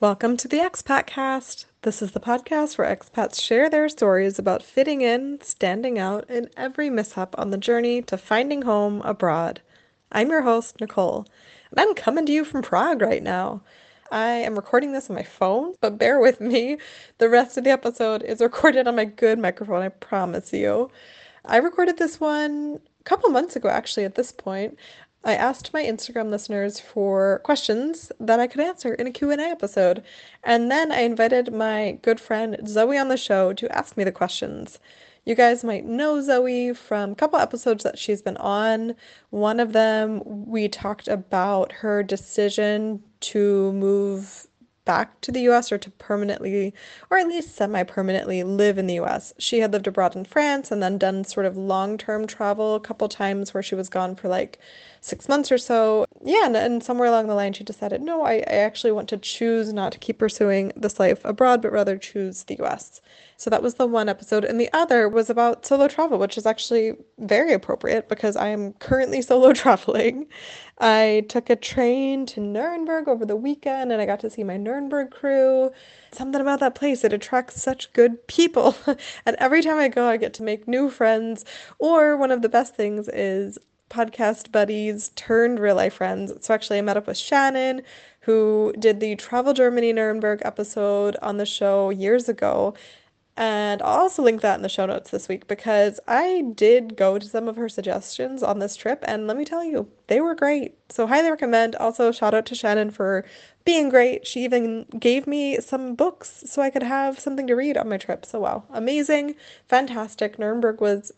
Welcome 0.00 0.36
to 0.36 0.46
the 0.46 0.58
Expat 0.58 1.06
Cast. 1.06 1.66
This 1.82 2.02
is 2.02 2.12
the 2.12 2.20
podcast 2.20 2.78
where 2.78 2.94
expats 2.94 3.42
share 3.42 3.68
their 3.68 3.88
stories 3.88 4.38
about 4.38 4.62
fitting 4.62 5.00
in, 5.00 5.40
standing 5.42 5.98
out, 5.98 6.24
and 6.28 6.48
every 6.56 6.88
mishap 6.88 7.36
on 7.36 7.50
the 7.50 7.56
journey 7.56 8.02
to 8.02 8.16
finding 8.16 8.62
home 8.62 9.02
abroad. 9.02 9.60
I'm 10.12 10.30
your 10.30 10.42
host, 10.42 10.80
Nicole, 10.80 11.26
and 11.72 11.80
I'm 11.80 11.94
coming 11.94 12.26
to 12.26 12.32
you 12.32 12.44
from 12.44 12.62
Prague 12.62 13.02
right 13.02 13.24
now. 13.24 13.60
I 14.12 14.28
am 14.28 14.54
recording 14.54 14.92
this 14.92 15.10
on 15.10 15.16
my 15.16 15.24
phone, 15.24 15.74
but 15.80 15.98
bear 15.98 16.20
with 16.20 16.40
me. 16.40 16.78
The 17.18 17.28
rest 17.28 17.58
of 17.58 17.64
the 17.64 17.70
episode 17.70 18.22
is 18.22 18.40
recorded 18.40 18.86
on 18.86 18.94
my 18.94 19.04
good 19.04 19.40
microphone, 19.40 19.82
I 19.82 19.88
promise 19.88 20.52
you. 20.52 20.92
I 21.44 21.56
recorded 21.56 21.98
this 21.98 22.20
one 22.20 22.78
a 23.00 23.02
couple 23.02 23.30
months 23.30 23.56
ago, 23.56 23.68
actually, 23.68 24.04
at 24.04 24.14
this 24.14 24.30
point. 24.30 24.78
I 25.24 25.34
asked 25.34 25.72
my 25.72 25.82
Instagram 25.82 26.30
listeners 26.30 26.78
for 26.78 27.40
questions 27.44 28.12
that 28.20 28.40
I 28.40 28.46
could 28.46 28.60
answer 28.60 28.94
in 28.94 29.06
a 29.06 29.10
Q&A 29.10 29.36
episode. 29.36 30.02
And 30.44 30.70
then 30.70 30.92
I 30.92 31.00
invited 31.00 31.52
my 31.52 31.98
good 32.02 32.20
friend 32.20 32.56
Zoe 32.66 32.96
on 32.96 33.08
the 33.08 33.16
show 33.16 33.52
to 33.52 33.76
ask 33.76 33.96
me 33.96 34.04
the 34.04 34.12
questions. 34.12 34.78
You 35.24 35.34
guys 35.34 35.64
might 35.64 35.84
know 35.84 36.22
Zoe 36.22 36.72
from 36.72 37.12
a 37.12 37.14
couple 37.16 37.38
episodes 37.38 37.84
that 37.84 37.98
she's 37.98 38.22
been 38.22 38.38
on. 38.38 38.94
One 39.30 39.60
of 39.60 39.72
them, 39.72 40.22
we 40.24 40.68
talked 40.68 41.08
about 41.08 41.72
her 41.72 42.02
decision 42.02 43.02
to 43.20 43.72
move 43.72 44.46
back 44.88 45.20
to 45.20 45.30
the 45.30 45.42
US 45.50 45.70
or 45.70 45.76
to 45.76 45.90
permanently, 45.90 46.72
or 47.10 47.18
at 47.18 47.28
least 47.28 47.54
semi 47.54 47.82
permanently, 47.82 48.42
live 48.42 48.78
in 48.78 48.86
the 48.86 48.98
US. 49.00 49.34
She 49.38 49.60
had 49.60 49.70
lived 49.70 49.86
abroad 49.86 50.16
in 50.16 50.24
France 50.24 50.70
and 50.70 50.82
then 50.82 50.96
done 50.96 51.24
sort 51.24 51.44
of 51.44 51.58
long 51.58 51.98
term 51.98 52.26
travel 52.26 52.74
a 52.74 52.80
couple 52.80 53.06
times 53.06 53.52
where 53.52 53.62
she 53.62 53.74
was 53.74 53.90
gone 53.90 54.16
for 54.16 54.28
like 54.28 54.58
six 55.00 55.28
months 55.28 55.50
or 55.52 55.58
so. 55.58 56.04
Yeah, 56.24 56.46
and, 56.46 56.56
and 56.56 56.82
somewhere 56.82 57.08
along 57.08 57.28
the 57.28 57.34
line, 57.34 57.52
she 57.52 57.64
decided, 57.64 58.02
no, 58.02 58.22
I, 58.22 58.34
I 58.34 58.56
actually 58.68 58.92
want 58.92 59.08
to 59.10 59.16
choose 59.16 59.72
not 59.72 59.92
to 59.92 59.98
keep 59.98 60.18
pursuing 60.18 60.72
this 60.76 60.98
life 60.98 61.24
abroad, 61.24 61.62
but 61.62 61.72
rather 61.72 61.96
choose 61.96 62.44
the 62.44 62.56
US. 62.62 63.00
So 63.36 63.50
that 63.50 63.62
was 63.62 63.74
the 63.74 63.86
one 63.86 64.08
episode. 64.08 64.44
And 64.44 64.60
the 64.60 64.68
other 64.72 65.08
was 65.08 65.30
about 65.30 65.64
solo 65.64 65.86
travel, 65.86 66.18
which 66.18 66.36
is 66.36 66.44
actually 66.44 66.94
very 67.18 67.52
appropriate 67.52 68.08
because 68.08 68.34
I 68.34 68.48
am 68.48 68.72
currently 68.74 69.22
solo 69.30 69.52
traveling. 69.52 70.26
I 70.80 71.24
took 71.28 71.48
a 71.48 71.54
train 71.54 72.26
to 72.26 72.40
Nuremberg 72.40 73.06
over 73.06 73.24
the 73.24 73.36
weekend 73.36 73.92
and 73.92 74.02
I 74.02 74.06
got 74.06 74.18
to 74.20 74.30
see 74.30 74.42
my 74.42 74.56
Nuremberg 74.56 75.12
crew. 75.12 75.70
Something 76.10 76.40
about 76.40 76.58
that 76.60 76.74
place, 76.74 77.04
it 77.04 77.12
attracts 77.12 77.62
such 77.62 77.92
good 77.92 78.26
people. 78.26 78.76
and 79.26 79.36
every 79.38 79.62
time 79.62 79.78
I 79.78 79.86
go, 79.86 80.08
I 80.08 80.16
get 80.16 80.34
to 80.34 80.42
make 80.42 80.66
new 80.66 80.90
friends. 80.90 81.44
Or 81.78 82.16
one 82.16 82.32
of 82.32 82.42
the 82.42 82.48
best 82.48 82.74
things 82.74 83.08
is 83.08 83.56
podcast 83.90 84.52
buddies 84.52 85.10
turned 85.16 85.58
real 85.60 85.76
life 85.76 85.94
friends. 85.94 86.32
So 86.44 86.54
actually, 86.54 86.78
I 86.78 86.82
met 86.82 86.96
up 86.96 87.06
with 87.06 87.16
Shannon, 87.16 87.82
who 88.20 88.72
did 88.78 89.00
the 89.00 89.16
Travel 89.16 89.54
Germany 89.54 89.92
Nuremberg 89.92 90.42
episode 90.44 91.16
on 91.22 91.38
the 91.38 91.46
show 91.46 91.90
years 91.90 92.28
ago. 92.28 92.74
And 93.38 93.80
I'll 93.82 94.00
also 94.00 94.24
link 94.24 94.40
that 94.40 94.56
in 94.56 94.62
the 94.62 94.68
show 94.68 94.84
notes 94.84 95.10
this 95.10 95.28
week 95.28 95.46
because 95.46 96.00
I 96.08 96.42
did 96.56 96.96
go 96.96 97.20
to 97.20 97.26
some 97.26 97.46
of 97.46 97.54
her 97.54 97.68
suggestions 97.68 98.42
on 98.42 98.58
this 98.58 98.74
trip, 98.74 99.04
and 99.06 99.28
let 99.28 99.36
me 99.36 99.44
tell 99.44 99.62
you, 99.64 99.88
they 100.08 100.20
were 100.20 100.34
great. 100.34 100.74
So, 100.90 101.06
highly 101.06 101.30
recommend. 101.30 101.76
Also, 101.76 102.10
shout 102.10 102.34
out 102.34 102.46
to 102.46 102.56
Shannon 102.56 102.90
for 102.90 103.24
being 103.64 103.90
great. 103.90 104.26
She 104.26 104.42
even 104.42 104.86
gave 104.98 105.28
me 105.28 105.60
some 105.60 105.94
books 105.94 106.42
so 106.46 106.62
I 106.62 106.70
could 106.70 106.82
have 106.82 107.20
something 107.20 107.46
to 107.46 107.54
read 107.54 107.76
on 107.76 107.88
my 107.88 107.96
trip. 107.96 108.26
So, 108.26 108.40
wow, 108.40 108.64
amazing, 108.70 109.36
fantastic. 109.68 110.36
Nuremberg 110.38 110.80
was 110.80 111.12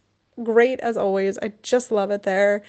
great 0.44 0.80
as 0.80 0.96
always. 0.96 1.38
I 1.38 1.52
just 1.62 1.90
love 1.90 2.10
it 2.10 2.22
there. 2.24 2.62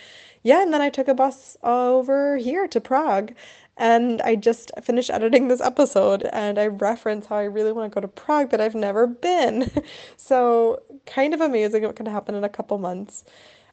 Yeah, 0.43 0.61
and 0.61 0.73
then 0.73 0.81
I 0.81 0.89
took 0.89 1.07
a 1.07 1.13
bus 1.13 1.57
over 1.63 2.37
here 2.37 2.67
to 2.67 2.81
Prague 2.81 3.33
and 3.77 4.21
I 4.21 4.35
just 4.35 4.71
finished 4.83 5.09
editing 5.09 5.47
this 5.47 5.61
episode 5.61 6.23
and 6.33 6.59
I 6.59 6.67
reference 6.67 7.25
how 7.27 7.37
I 7.37 7.43
really 7.43 7.71
want 7.71 7.91
to 7.91 7.95
go 7.95 8.01
to 8.01 8.07
Prague, 8.07 8.49
but 8.49 8.61
I've 8.61 8.75
never 8.75 9.07
been. 9.07 9.71
so, 10.17 10.81
kind 11.05 11.33
of 11.33 11.41
amazing 11.41 11.83
what 11.83 11.95
can 11.95 12.05
happen 12.05 12.35
in 12.35 12.43
a 12.43 12.49
couple 12.49 12.77
months. 12.77 13.23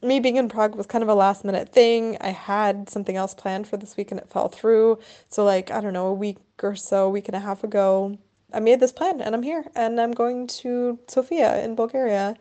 Me 0.01 0.19
being 0.19 0.37
in 0.37 0.47
Prague 0.49 0.75
was 0.75 0.85
kind 0.87 1.03
of 1.03 1.09
a 1.09 1.15
last 1.15 1.43
minute 1.43 1.69
thing. 1.69 2.17
I 2.21 2.29
had 2.29 2.89
something 2.89 3.17
else 3.17 3.33
planned 3.33 3.67
for 3.67 3.77
this 3.77 3.97
week 3.97 4.11
and 4.11 4.19
it 4.19 4.29
fell 4.29 4.47
through. 4.47 4.99
So, 5.29 5.43
like, 5.43 5.71
I 5.71 5.81
don't 5.81 5.93
know, 5.93 6.07
a 6.07 6.13
week 6.13 6.37
or 6.63 6.75
so, 6.75 7.09
week 7.09 7.27
and 7.27 7.35
a 7.35 7.39
half 7.39 7.63
ago, 7.63 8.17
I 8.53 8.59
made 8.59 8.79
this 8.79 8.91
plan 8.91 9.21
and 9.21 9.35
I'm 9.35 9.43
here 9.43 9.65
and 9.75 9.99
I'm 10.01 10.11
going 10.11 10.47
to 10.47 10.97
Sofia 11.07 11.63
in 11.63 11.75
Bulgaria 11.75 12.35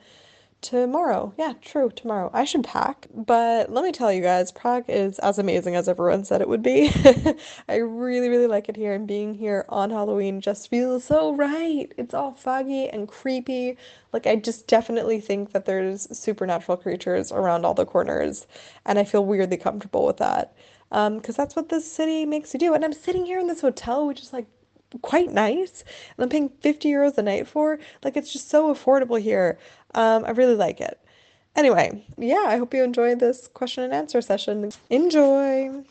Tomorrow. 0.61 1.35
Yeah, 1.39 1.55
true, 1.63 1.89
tomorrow. 1.91 2.31
I 2.35 2.45
should 2.45 2.65
pack. 2.65 3.07
But 3.15 3.71
let 3.71 3.85
me 3.85 3.93
tell 3.93 4.13
you 4.13 4.21
guys, 4.21 4.51
Prague 4.51 4.85
is 4.89 5.19
as 5.21 5.39
amazing 5.39 5.77
as 5.77 5.89
everyone 5.89 6.25
said 6.25 6.41
it 6.41 6.49
would 6.49 6.63
be. 6.65 6.91
I 7.69 7.77
really, 7.77 8.29
really 8.29 8.49
like 8.49 8.69
it 8.69 8.75
here, 8.77 8.93
and 8.93 9.07
being 9.07 9.35
here 9.35 9.65
on 9.69 9.91
Halloween 9.91 10.41
just 10.41 10.69
feels 10.69 11.05
so 11.05 11.33
right. 11.35 11.93
It's 11.97 12.13
all 12.13 12.33
foggy 12.33 12.89
and 12.89 13.07
creepy. 13.07 13.77
Like, 14.13 14.27
I 14.27 14.35
just 14.35 14.67
definitely 14.67 15.21
think 15.21 15.53
that 15.53 15.65
there's 15.65 16.09
supernatural 16.19 16.77
creatures 16.77 17.31
around 17.31 17.65
all 17.65 17.75
the 17.75 17.87
corners, 17.87 18.49
and 18.85 18.99
I 18.99 19.05
feel 19.05 19.25
weirdly 19.25 19.59
comfortable 19.59 20.05
with 20.07 20.17
that. 20.17 20.55
Um, 20.91 21.19
because 21.19 21.37
that's 21.37 21.55
what 21.55 21.69
this 21.69 21.91
city 21.91 22.27
makes 22.27 22.53
you 22.53 22.59
do. 22.59 22.75
And 22.75 22.85
I'm 22.85 22.93
sitting 22.93 23.25
here 23.27 23.39
in 23.39 23.47
this 23.47 23.61
hotel, 23.61 24.07
which 24.09 24.23
is 24.23 24.33
like 24.33 24.47
quite 25.03 25.31
nice 25.31 25.85
and 26.17 26.25
I'm 26.25 26.29
paying 26.31 26.49
50 26.49 26.91
euros 26.91 27.19
a 27.19 27.23
night 27.23 27.47
for. 27.47 27.79
Like 28.03 28.17
it's 28.17 28.33
just 28.33 28.49
so 28.49 28.73
affordable 28.73 29.21
here. 29.21 29.59
Um, 29.95 30.25
I 30.25 30.31
really 30.31 30.55
like 30.55 30.81
it. 30.81 31.01
Anyway, 31.57 32.05
yeah, 32.17 32.45
I 32.47 32.57
hope 32.57 32.73
you 32.73 32.85
enjoyed 32.85 33.21
this 33.21 33.49
question 33.49 33.85
and 33.85 33.93
answer 33.93 34.21
session. 34.21 34.71
Enjoy! 34.91 35.85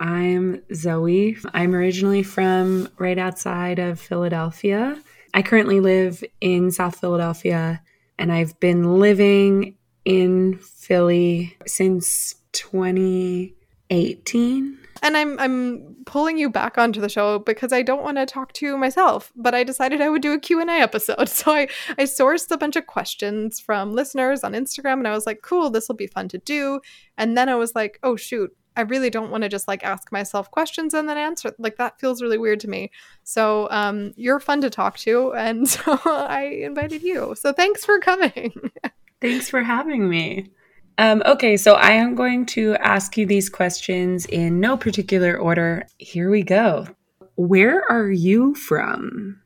I'm 0.00 0.62
Zoe. 0.72 1.36
I'm 1.52 1.74
originally 1.74 2.22
from 2.22 2.88
right 2.98 3.18
outside 3.18 3.78
of 3.78 3.98
Philadelphia. 3.98 4.96
I 5.34 5.42
currently 5.42 5.80
live 5.80 6.22
in 6.40 6.70
South 6.70 7.00
Philadelphia 7.00 7.82
and 8.18 8.32
I've 8.32 8.58
been 8.60 8.98
living 8.98 9.76
in 10.04 10.58
Philly 10.58 11.56
since 11.66 12.34
2018. 12.52 14.78
And 15.00 15.16
I'm 15.16 15.38
I'm 15.38 15.94
pulling 16.06 16.38
you 16.38 16.50
back 16.50 16.76
onto 16.76 17.00
the 17.00 17.08
show 17.08 17.38
because 17.38 17.72
I 17.72 17.82
don't 17.82 18.02
want 18.02 18.16
to 18.16 18.26
talk 18.26 18.52
to 18.54 18.66
you 18.66 18.76
myself, 18.76 19.32
but 19.36 19.54
I 19.54 19.62
decided 19.62 20.00
I 20.00 20.08
would 20.08 20.22
do 20.22 20.32
a 20.32 20.40
Q&A 20.40 20.66
episode. 20.66 21.28
So 21.38 21.52
I 21.52 21.68
I 21.98 22.02
sourced 22.02 22.50
a 22.50 22.58
bunch 22.58 22.74
of 22.74 22.86
questions 22.86 23.60
from 23.60 23.92
listeners 23.92 24.42
on 24.42 24.54
Instagram 24.54 24.94
and 24.94 25.06
I 25.06 25.12
was 25.12 25.26
like, 25.26 25.42
"Cool, 25.42 25.70
this 25.70 25.88
will 25.88 25.94
be 25.94 26.08
fun 26.08 26.26
to 26.28 26.38
do." 26.38 26.80
And 27.16 27.38
then 27.38 27.48
I 27.48 27.54
was 27.54 27.76
like, 27.76 28.00
"Oh 28.02 28.16
shoot, 28.16 28.50
I 28.78 28.82
really 28.82 29.10
don't 29.10 29.32
want 29.32 29.42
to 29.42 29.48
just 29.48 29.66
like 29.66 29.82
ask 29.82 30.12
myself 30.12 30.52
questions 30.52 30.94
and 30.94 31.08
then 31.08 31.18
answer. 31.18 31.52
Like 31.58 31.78
that 31.78 31.98
feels 31.98 32.22
really 32.22 32.38
weird 32.38 32.60
to 32.60 32.68
me. 32.68 32.92
So 33.24 33.66
um, 33.72 34.12
you're 34.16 34.38
fun 34.38 34.60
to 34.60 34.70
talk 34.70 34.96
to, 34.98 35.32
and 35.34 35.68
so 35.74 35.98
I 36.04 36.60
invited 36.62 37.02
you. 37.02 37.34
So 37.36 37.52
thanks 37.52 37.84
for 37.84 37.98
coming. 37.98 38.70
thanks 39.20 39.50
for 39.50 39.64
having 39.64 40.08
me. 40.08 40.52
Um, 40.96 41.24
okay, 41.26 41.56
so 41.56 41.74
I 41.74 41.90
am 41.90 42.14
going 42.14 42.46
to 42.46 42.76
ask 42.76 43.16
you 43.16 43.26
these 43.26 43.48
questions 43.48 44.26
in 44.26 44.60
no 44.60 44.76
particular 44.76 45.36
order. 45.36 45.84
Here 45.98 46.30
we 46.30 46.44
go. 46.44 46.86
Where 47.34 47.82
are 47.90 48.10
you 48.10 48.54
from? 48.54 49.40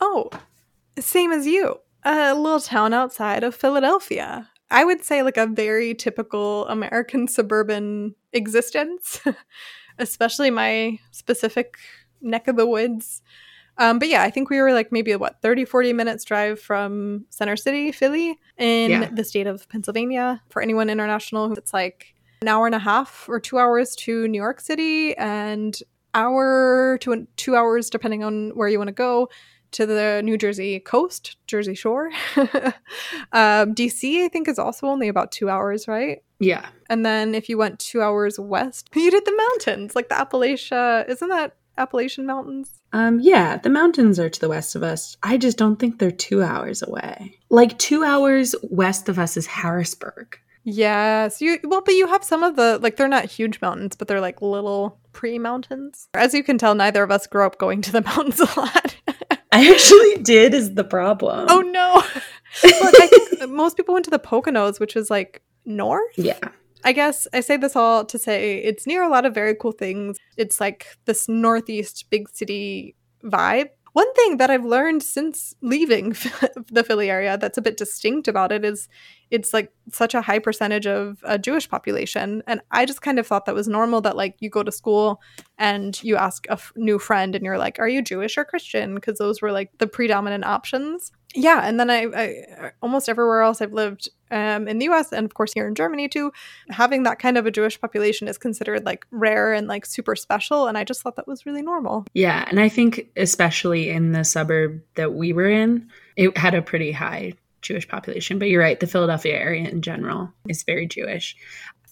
Oh, 0.00 0.30
same 0.96 1.32
as 1.32 1.44
you. 1.44 1.80
A 2.04 2.34
little 2.34 2.60
town 2.60 2.94
outside 2.94 3.42
of 3.42 3.54
Philadelphia. 3.56 4.48
I 4.70 4.84
would 4.84 5.04
say 5.04 5.22
like 5.22 5.36
a 5.36 5.46
very 5.46 5.94
typical 5.94 6.66
American 6.68 7.26
suburban 7.26 8.14
existence, 8.32 9.20
especially 9.98 10.50
my 10.50 10.98
specific 11.10 11.76
neck 12.20 12.48
of 12.48 12.56
the 12.56 12.66
woods. 12.66 13.22
Um, 13.78 13.98
but 13.98 14.08
yeah, 14.08 14.22
I 14.22 14.30
think 14.30 14.50
we 14.50 14.60
were 14.60 14.72
like 14.72 14.92
maybe 14.92 15.14
what 15.16 15.40
30, 15.42 15.64
40 15.64 15.92
minutes 15.92 16.24
drive 16.24 16.60
from 16.60 17.24
Center 17.30 17.56
City, 17.56 17.92
Philly, 17.92 18.38
in 18.58 18.90
yeah. 18.90 19.10
the 19.10 19.24
state 19.24 19.46
of 19.46 19.68
Pennsylvania. 19.68 20.42
For 20.50 20.60
anyone 20.60 20.90
international, 20.90 21.52
it's 21.54 21.72
like 21.72 22.14
an 22.42 22.48
hour 22.48 22.66
and 22.66 22.74
a 22.74 22.80
half 22.80 23.26
or 23.28 23.40
two 23.40 23.58
hours 23.58 23.96
to 23.96 24.28
New 24.28 24.40
York 24.40 24.60
City 24.60 25.16
and 25.16 25.78
hour 26.14 26.98
to 27.00 27.26
two 27.36 27.56
hours 27.56 27.88
depending 27.88 28.24
on 28.24 28.50
where 28.50 28.68
you 28.68 28.78
want 28.78 28.88
to 28.88 28.92
go 28.92 29.28
to 29.72 29.86
the 29.86 30.20
New 30.24 30.36
Jersey 30.36 30.80
coast, 30.80 31.36
Jersey 31.46 31.74
Shore. 31.74 32.10
um, 33.32 33.74
DC, 33.74 34.24
I 34.24 34.28
think, 34.28 34.48
is 34.48 34.58
also 34.58 34.86
only 34.86 35.08
about 35.08 35.32
two 35.32 35.48
hours, 35.48 35.86
right? 35.88 36.22
Yeah. 36.38 36.66
And 36.88 37.04
then 37.04 37.34
if 37.34 37.48
you 37.48 37.58
went 37.58 37.78
two 37.78 38.02
hours 38.02 38.38
west, 38.38 38.90
you 38.94 39.10
did 39.10 39.24
the 39.24 39.36
mountains, 39.36 39.94
like 39.94 40.08
the 40.08 40.14
Appalachia. 40.14 41.08
Isn't 41.08 41.28
that 41.28 41.56
Appalachian 41.78 42.26
Mountains? 42.26 42.80
Um, 42.92 43.20
yeah, 43.20 43.56
the 43.56 43.70
mountains 43.70 44.18
are 44.18 44.28
to 44.28 44.40
the 44.40 44.48
west 44.48 44.74
of 44.74 44.82
us. 44.82 45.16
I 45.22 45.38
just 45.38 45.56
don't 45.56 45.76
think 45.76 45.98
they're 45.98 46.10
two 46.10 46.42
hours 46.42 46.82
away. 46.82 47.38
Like 47.48 47.78
two 47.78 48.04
hours 48.04 48.54
west 48.62 49.08
of 49.08 49.18
us 49.18 49.36
is 49.36 49.46
Harrisburg. 49.46 50.38
Yes, 50.62 51.40
you 51.40 51.58
well, 51.64 51.80
but 51.80 51.94
you 51.94 52.06
have 52.06 52.22
some 52.22 52.42
of 52.42 52.56
the 52.56 52.78
like 52.82 52.96
they're 52.96 53.08
not 53.08 53.24
huge 53.24 53.60
mountains, 53.62 53.96
but 53.96 54.08
they're 54.08 54.20
like 54.20 54.42
little 54.42 54.98
pre 55.12 55.38
mountains. 55.38 56.08
As 56.12 56.34
you 56.34 56.44
can 56.44 56.58
tell, 56.58 56.74
neither 56.74 57.02
of 57.02 57.10
us 57.10 57.26
grew 57.26 57.46
up 57.46 57.58
going 57.58 57.80
to 57.82 57.92
the 57.92 58.02
mountains 58.16 58.40
a 58.40 58.60
lot. 58.60 58.96
I 59.52 59.68
actually 59.68 60.22
did 60.22 60.54
is 60.54 60.74
the 60.74 60.84
problem. 60.84 61.46
Oh 61.50 61.60
no. 61.60 62.02
I 62.62 63.08
think 63.08 63.50
most 63.50 63.76
people 63.76 63.94
went 63.94 64.04
to 64.04 64.10
the 64.10 64.18
Poconos, 64.18 64.78
which 64.78 64.94
is 64.94 65.10
like 65.10 65.42
north. 65.64 66.12
Yeah. 66.16 66.38
I 66.84 66.92
guess 66.92 67.26
I 67.32 67.40
say 67.40 67.56
this 67.56 67.76
all 67.76 68.04
to 68.04 68.18
say 68.18 68.58
it's 68.58 68.86
near 68.86 69.02
a 69.02 69.08
lot 69.08 69.26
of 69.26 69.34
very 69.34 69.54
cool 69.54 69.72
things. 69.72 70.18
It's 70.36 70.60
like 70.60 70.86
this 71.04 71.28
northeast 71.28 72.06
big 72.10 72.28
city 72.30 72.94
vibe. 73.24 73.70
One 73.92 74.12
thing 74.14 74.36
that 74.36 74.50
I've 74.50 74.64
learned 74.64 75.02
since 75.02 75.54
leaving 75.60 76.10
the 76.70 76.84
Philly 76.86 77.10
area 77.10 77.36
that's 77.36 77.58
a 77.58 77.62
bit 77.62 77.76
distinct 77.76 78.28
about 78.28 78.52
it 78.52 78.64
is 78.64 78.88
it's 79.30 79.52
like 79.52 79.72
such 79.92 80.14
a 80.14 80.22
high 80.22 80.38
percentage 80.38 80.86
of 80.86 81.18
a 81.24 81.38
Jewish 81.38 81.68
population. 81.68 82.42
And 82.46 82.60
I 82.70 82.86
just 82.86 83.02
kind 83.02 83.18
of 83.18 83.26
thought 83.26 83.46
that 83.46 83.54
was 83.54 83.68
normal 83.68 84.00
that 84.02 84.16
like 84.16 84.36
you 84.40 84.50
go 84.50 84.62
to 84.62 84.72
school 84.72 85.20
and 85.58 86.02
you 86.02 86.16
ask 86.16 86.46
a 86.46 86.52
f- 86.52 86.72
new 86.76 86.98
friend 86.98 87.34
and 87.34 87.44
you're 87.44 87.58
like, 87.58 87.78
are 87.78 87.88
you 87.88 88.02
Jewish 88.02 88.38
or 88.38 88.44
Christian? 88.44 88.94
Because 88.94 89.18
those 89.18 89.42
were 89.42 89.52
like 89.52 89.70
the 89.78 89.86
predominant 89.86 90.44
options 90.44 91.12
yeah 91.34 91.66
and 91.66 91.78
then 91.78 91.90
I, 91.90 92.06
I, 92.06 92.72
almost 92.82 93.08
everywhere 93.08 93.42
else 93.42 93.60
i've 93.60 93.72
lived 93.72 94.08
um, 94.30 94.68
in 94.68 94.78
the 94.78 94.86
us 94.86 95.12
and 95.12 95.24
of 95.24 95.34
course 95.34 95.52
here 95.52 95.66
in 95.66 95.74
germany 95.74 96.08
too 96.08 96.32
having 96.68 97.04
that 97.04 97.18
kind 97.18 97.36
of 97.36 97.46
a 97.46 97.50
jewish 97.50 97.80
population 97.80 98.28
is 98.28 98.38
considered 98.38 98.84
like 98.84 99.06
rare 99.10 99.52
and 99.52 99.66
like 99.66 99.86
super 99.86 100.16
special 100.16 100.66
and 100.66 100.76
i 100.76 100.84
just 100.84 101.02
thought 101.02 101.16
that 101.16 101.26
was 101.26 101.46
really 101.46 101.62
normal. 101.62 102.06
Yeah 102.14 102.44
and 102.48 102.60
i 102.60 102.68
think 102.68 103.08
especially 103.16 103.90
in 103.90 104.12
the 104.12 104.24
suburb 104.24 104.80
that 104.94 105.14
we 105.14 105.32
were 105.32 105.48
in 105.48 105.88
it 106.16 106.36
had 106.36 106.54
a 106.54 106.62
pretty 106.62 106.92
high 106.92 107.34
jewish 107.62 107.86
population 107.86 108.38
but 108.38 108.48
you're 108.48 108.62
right 108.62 108.80
the 108.80 108.86
philadelphia 108.86 109.36
area 109.36 109.68
in 109.68 109.82
general 109.82 110.32
is 110.48 110.62
very 110.62 110.86
jewish. 110.86 111.36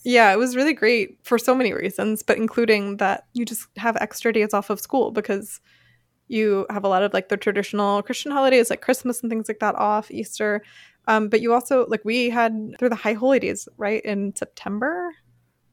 Yeah, 0.04 0.32
it 0.32 0.36
was 0.36 0.56
really 0.56 0.72
great 0.72 1.18
for 1.24 1.38
so 1.38 1.54
many 1.54 1.72
reasons, 1.72 2.22
but 2.22 2.36
including 2.36 2.98
that 2.98 3.26
you 3.34 3.44
just 3.44 3.66
have 3.76 3.96
extra 3.96 4.32
days 4.32 4.54
off 4.54 4.70
of 4.70 4.80
school 4.80 5.10
because 5.10 5.60
you 6.28 6.66
have 6.70 6.84
a 6.84 6.88
lot 6.88 7.02
of 7.02 7.12
like 7.12 7.28
the 7.28 7.36
traditional 7.36 8.02
Christian 8.02 8.30
holidays 8.30 8.70
like 8.70 8.82
Christmas 8.82 9.20
and 9.20 9.30
things 9.30 9.48
like 9.48 9.60
that 9.60 9.74
off, 9.74 10.10
Easter. 10.10 10.62
Um, 11.08 11.28
but 11.28 11.40
you 11.40 11.54
also 11.54 11.86
like 11.88 12.04
we 12.04 12.28
had 12.28 12.76
through 12.78 12.90
the 12.90 12.94
high 12.94 13.14
holy 13.14 13.40
days, 13.40 13.66
right? 13.78 14.02
In 14.04 14.36
September. 14.36 15.14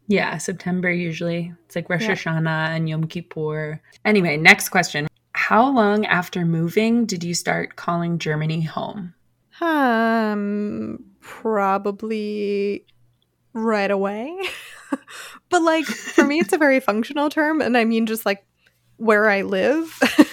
Yeah, 0.07 0.37
September 0.37 0.91
usually. 0.91 1.53
It's 1.65 1.75
like 1.75 1.89
Rosh 1.89 2.03
yeah. 2.03 2.13
Hashanah 2.13 2.69
and 2.69 2.87
Yom 2.87 3.05
Kippur. 3.05 3.81
Anyway, 4.05 4.37
next 4.37 4.69
question. 4.69 5.07
How 5.33 5.69
long 5.69 6.05
after 6.05 6.45
moving 6.45 7.05
did 7.05 7.23
you 7.23 7.33
start 7.33 7.75
calling 7.75 8.17
Germany 8.17 8.61
home? 8.61 9.13
Um 9.59 11.03
probably 11.19 12.85
right 13.53 13.91
away. 13.91 14.37
but 15.49 15.61
like 15.61 15.85
for 15.85 16.23
me 16.23 16.39
it's 16.39 16.53
a 16.53 16.57
very 16.57 16.79
functional 16.79 17.29
term 17.29 17.61
and 17.61 17.77
I 17.77 17.83
mean 17.83 18.05
just 18.05 18.25
like 18.25 18.45
where 18.97 19.29
I 19.29 19.41
live. 19.41 19.99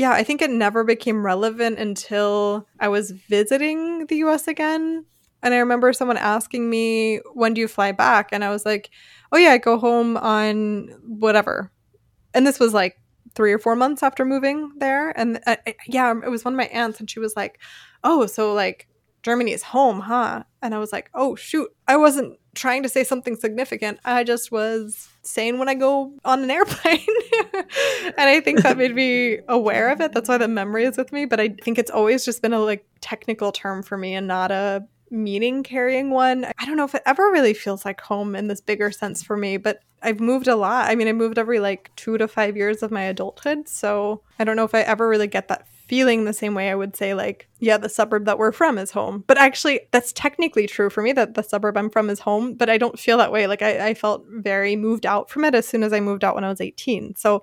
yeah, 0.00 0.12
I 0.12 0.24
think 0.24 0.40
it 0.40 0.50
never 0.50 0.82
became 0.82 1.24
relevant 1.24 1.78
until 1.78 2.66
I 2.80 2.88
was 2.88 3.10
visiting 3.10 4.06
the 4.06 4.16
US 4.16 4.48
again. 4.48 5.04
And 5.42 5.52
I 5.52 5.58
remember 5.58 5.92
someone 5.92 6.16
asking 6.16 6.70
me, 6.70 7.18
when 7.34 7.52
do 7.52 7.60
you 7.60 7.68
fly 7.68 7.92
back? 7.92 8.30
And 8.32 8.42
I 8.42 8.48
was 8.48 8.64
like, 8.64 8.88
oh, 9.30 9.36
yeah, 9.36 9.50
I 9.50 9.58
go 9.58 9.78
home 9.78 10.16
on 10.16 10.88
whatever. 11.06 11.70
And 12.32 12.46
this 12.46 12.58
was 12.58 12.72
like 12.72 12.96
three 13.34 13.52
or 13.52 13.58
four 13.58 13.76
months 13.76 14.02
after 14.02 14.24
moving 14.24 14.72
there. 14.78 15.10
And 15.18 15.38
uh, 15.46 15.56
yeah, 15.86 16.14
it 16.24 16.30
was 16.30 16.46
one 16.46 16.54
of 16.54 16.58
my 16.58 16.68
aunts, 16.68 16.98
and 16.98 17.10
she 17.10 17.20
was 17.20 17.36
like, 17.36 17.60
oh, 18.02 18.24
so 18.24 18.54
like 18.54 18.88
Germany 19.22 19.52
is 19.52 19.62
home, 19.62 20.00
huh? 20.00 20.44
And 20.62 20.74
I 20.74 20.78
was 20.78 20.92
like, 20.92 21.10
oh, 21.12 21.36
shoot, 21.36 21.68
I 21.86 21.98
wasn't 21.98 22.38
trying 22.54 22.82
to 22.82 22.88
say 22.88 23.04
something 23.04 23.36
significant. 23.36 24.00
I 24.04 24.24
just 24.24 24.50
was 24.50 25.08
saying 25.22 25.58
when 25.58 25.68
I 25.68 25.74
go 25.74 26.12
on 26.24 26.42
an 26.42 26.50
airplane. 26.50 27.00
and 27.52 28.14
I 28.18 28.40
think 28.40 28.62
that 28.62 28.76
made 28.76 28.94
me 28.94 29.38
aware 29.48 29.90
of 29.90 30.00
it. 30.00 30.12
That's 30.12 30.28
why 30.28 30.38
the 30.38 30.48
memory 30.48 30.84
is 30.84 30.96
with 30.96 31.12
me. 31.12 31.24
But 31.24 31.40
I 31.40 31.48
think 31.48 31.78
it's 31.78 31.90
always 31.90 32.24
just 32.24 32.42
been 32.42 32.52
a 32.52 32.60
like 32.60 32.84
technical 33.00 33.52
term 33.52 33.82
for 33.82 33.96
me 33.96 34.14
and 34.14 34.26
not 34.26 34.50
a 34.50 34.84
meaning 35.10 35.62
carrying 35.62 36.10
one. 36.10 36.44
I 36.44 36.66
don't 36.66 36.76
know 36.76 36.84
if 36.84 36.94
it 36.94 37.02
ever 37.04 37.30
really 37.30 37.54
feels 37.54 37.84
like 37.84 38.00
home 38.00 38.36
in 38.36 38.48
this 38.48 38.60
bigger 38.60 38.90
sense 38.90 39.22
for 39.22 39.36
me, 39.36 39.56
but 39.56 39.80
I've 40.02 40.20
moved 40.20 40.48
a 40.48 40.56
lot. 40.56 40.88
I 40.88 40.94
mean, 40.94 41.08
I 41.08 41.12
moved 41.12 41.38
every 41.38 41.60
like 41.60 41.90
two 41.96 42.16
to 42.18 42.28
five 42.28 42.56
years 42.56 42.82
of 42.82 42.90
my 42.90 43.02
adulthood. 43.02 43.68
So 43.68 44.22
I 44.38 44.44
don't 44.44 44.56
know 44.56 44.64
if 44.64 44.74
I 44.74 44.80
ever 44.80 45.08
really 45.08 45.26
get 45.26 45.48
that 45.48 45.66
feeling 45.90 46.24
the 46.24 46.32
same 46.32 46.54
way 46.54 46.70
I 46.70 46.76
would 46.76 46.94
say, 46.94 47.14
like, 47.14 47.48
yeah, 47.58 47.76
the 47.76 47.88
suburb 47.88 48.24
that 48.26 48.38
we're 48.38 48.52
from 48.52 48.78
is 48.78 48.92
home. 48.92 49.24
But 49.26 49.38
actually, 49.38 49.80
that's 49.90 50.12
technically 50.12 50.68
true 50.68 50.88
for 50.88 51.02
me 51.02 51.10
that 51.14 51.34
the 51.34 51.42
suburb 51.42 51.76
I'm 51.76 51.90
from 51.90 52.08
is 52.08 52.20
home, 52.20 52.54
but 52.54 52.70
I 52.70 52.78
don't 52.78 52.96
feel 52.96 53.18
that 53.18 53.32
way. 53.32 53.48
Like, 53.48 53.60
I, 53.60 53.88
I 53.88 53.94
felt 53.94 54.24
very 54.28 54.76
moved 54.76 55.04
out 55.04 55.28
from 55.30 55.44
it 55.44 55.52
as 55.52 55.66
soon 55.66 55.82
as 55.82 55.92
I 55.92 55.98
moved 55.98 56.22
out 56.22 56.36
when 56.36 56.44
I 56.44 56.48
was 56.48 56.60
18. 56.60 57.16
So 57.16 57.42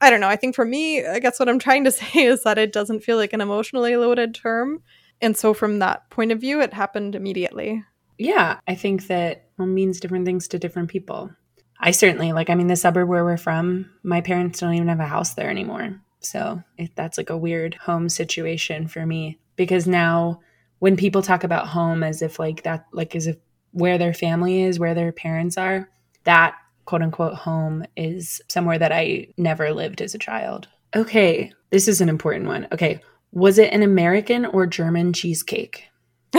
I 0.00 0.10
don't 0.10 0.18
know. 0.18 0.28
I 0.28 0.34
think 0.34 0.56
for 0.56 0.64
me, 0.64 1.06
I 1.06 1.20
guess 1.20 1.38
what 1.38 1.48
I'm 1.48 1.60
trying 1.60 1.84
to 1.84 1.92
say 1.92 2.24
is 2.24 2.42
that 2.42 2.58
it 2.58 2.72
doesn't 2.72 3.04
feel 3.04 3.16
like 3.16 3.32
an 3.32 3.40
emotionally 3.40 3.96
loaded 3.96 4.34
term. 4.34 4.82
And 5.20 5.36
so, 5.36 5.54
from 5.54 5.78
that 5.78 6.10
point 6.10 6.32
of 6.32 6.40
view, 6.40 6.60
it 6.60 6.74
happened 6.74 7.14
immediately. 7.14 7.84
Yeah, 8.18 8.58
I 8.66 8.74
think 8.74 9.06
that 9.06 9.50
means 9.56 10.00
different 10.00 10.26
things 10.26 10.48
to 10.48 10.58
different 10.58 10.88
people. 10.90 11.30
I 11.78 11.92
certainly 11.92 12.32
like, 12.32 12.50
I 12.50 12.56
mean, 12.56 12.66
the 12.66 12.74
suburb 12.74 13.08
where 13.08 13.24
we're 13.24 13.36
from, 13.36 13.88
my 14.02 14.20
parents 14.20 14.58
don't 14.58 14.74
even 14.74 14.88
have 14.88 14.98
a 14.98 15.06
house 15.06 15.34
there 15.34 15.48
anymore. 15.48 16.00
So 16.24 16.62
it, 16.78 16.90
that's 16.96 17.18
like 17.18 17.30
a 17.30 17.36
weird 17.36 17.74
home 17.74 18.08
situation 18.08 18.88
for 18.88 19.06
me 19.06 19.38
because 19.56 19.86
now 19.86 20.40
when 20.78 20.96
people 20.96 21.22
talk 21.22 21.44
about 21.44 21.68
home 21.68 22.02
as 22.02 22.22
if 22.22 22.38
like 22.38 22.62
that, 22.64 22.86
like 22.92 23.14
as 23.14 23.26
if 23.26 23.36
where 23.72 23.98
their 23.98 24.14
family 24.14 24.62
is, 24.62 24.78
where 24.78 24.94
their 24.94 25.12
parents 25.12 25.56
are, 25.56 25.88
that 26.24 26.56
quote 26.84 27.02
unquote 27.02 27.34
home 27.34 27.84
is 27.96 28.40
somewhere 28.48 28.78
that 28.78 28.92
I 28.92 29.28
never 29.36 29.72
lived 29.72 30.00
as 30.00 30.14
a 30.14 30.18
child. 30.18 30.68
Okay, 30.94 31.52
this 31.70 31.88
is 31.88 32.00
an 32.00 32.08
important 32.08 32.46
one. 32.46 32.68
Okay, 32.72 33.00
was 33.32 33.58
it 33.58 33.72
an 33.72 33.82
American 33.82 34.46
or 34.46 34.66
German 34.66 35.12
cheesecake? 35.12 35.88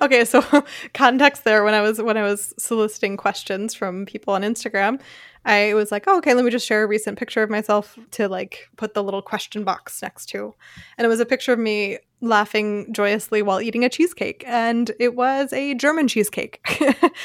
okay, 0.00 0.24
so 0.24 0.44
context 0.94 1.44
there 1.44 1.64
when 1.64 1.74
I 1.74 1.80
was 1.80 2.00
when 2.00 2.16
I 2.16 2.22
was 2.22 2.54
soliciting 2.58 3.16
questions 3.16 3.74
from 3.74 4.06
people 4.06 4.34
on 4.34 4.42
Instagram, 4.42 5.00
I 5.46 5.74
was 5.74 5.92
like, 5.92 6.04
oh, 6.08 6.18
okay, 6.18 6.34
let 6.34 6.44
me 6.44 6.50
just 6.50 6.66
share 6.66 6.82
a 6.82 6.88
recent 6.88 7.16
picture 7.16 7.40
of 7.40 7.50
myself 7.50 7.96
to 8.10 8.28
like 8.28 8.68
put 8.76 8.94
the 8.94 9.02
little 9.02 9.22
question 9.22 9.62
box 9.62 10.02
next 10.02 10.26
to. 10.30 10.52
And 10.98 11.04
it 11.04 11.08
was 11.08 11.20
a 11.20 11.24
picture 11.24 11.52
of 11.52 11.60
me 11.60 11.98
laughing 12.20 12.92
joyously 12.92 13.42
while 13.42 13.60
eating 13.60 13.84
a 13.84 13.88
cheesecake. 13.88 14.42
And 14.44 14.90
it 14.98 15.14
was 15.14 15.52
a 15.52 15.74
German 15.74 16.08
cheesecake, 16.08 16.60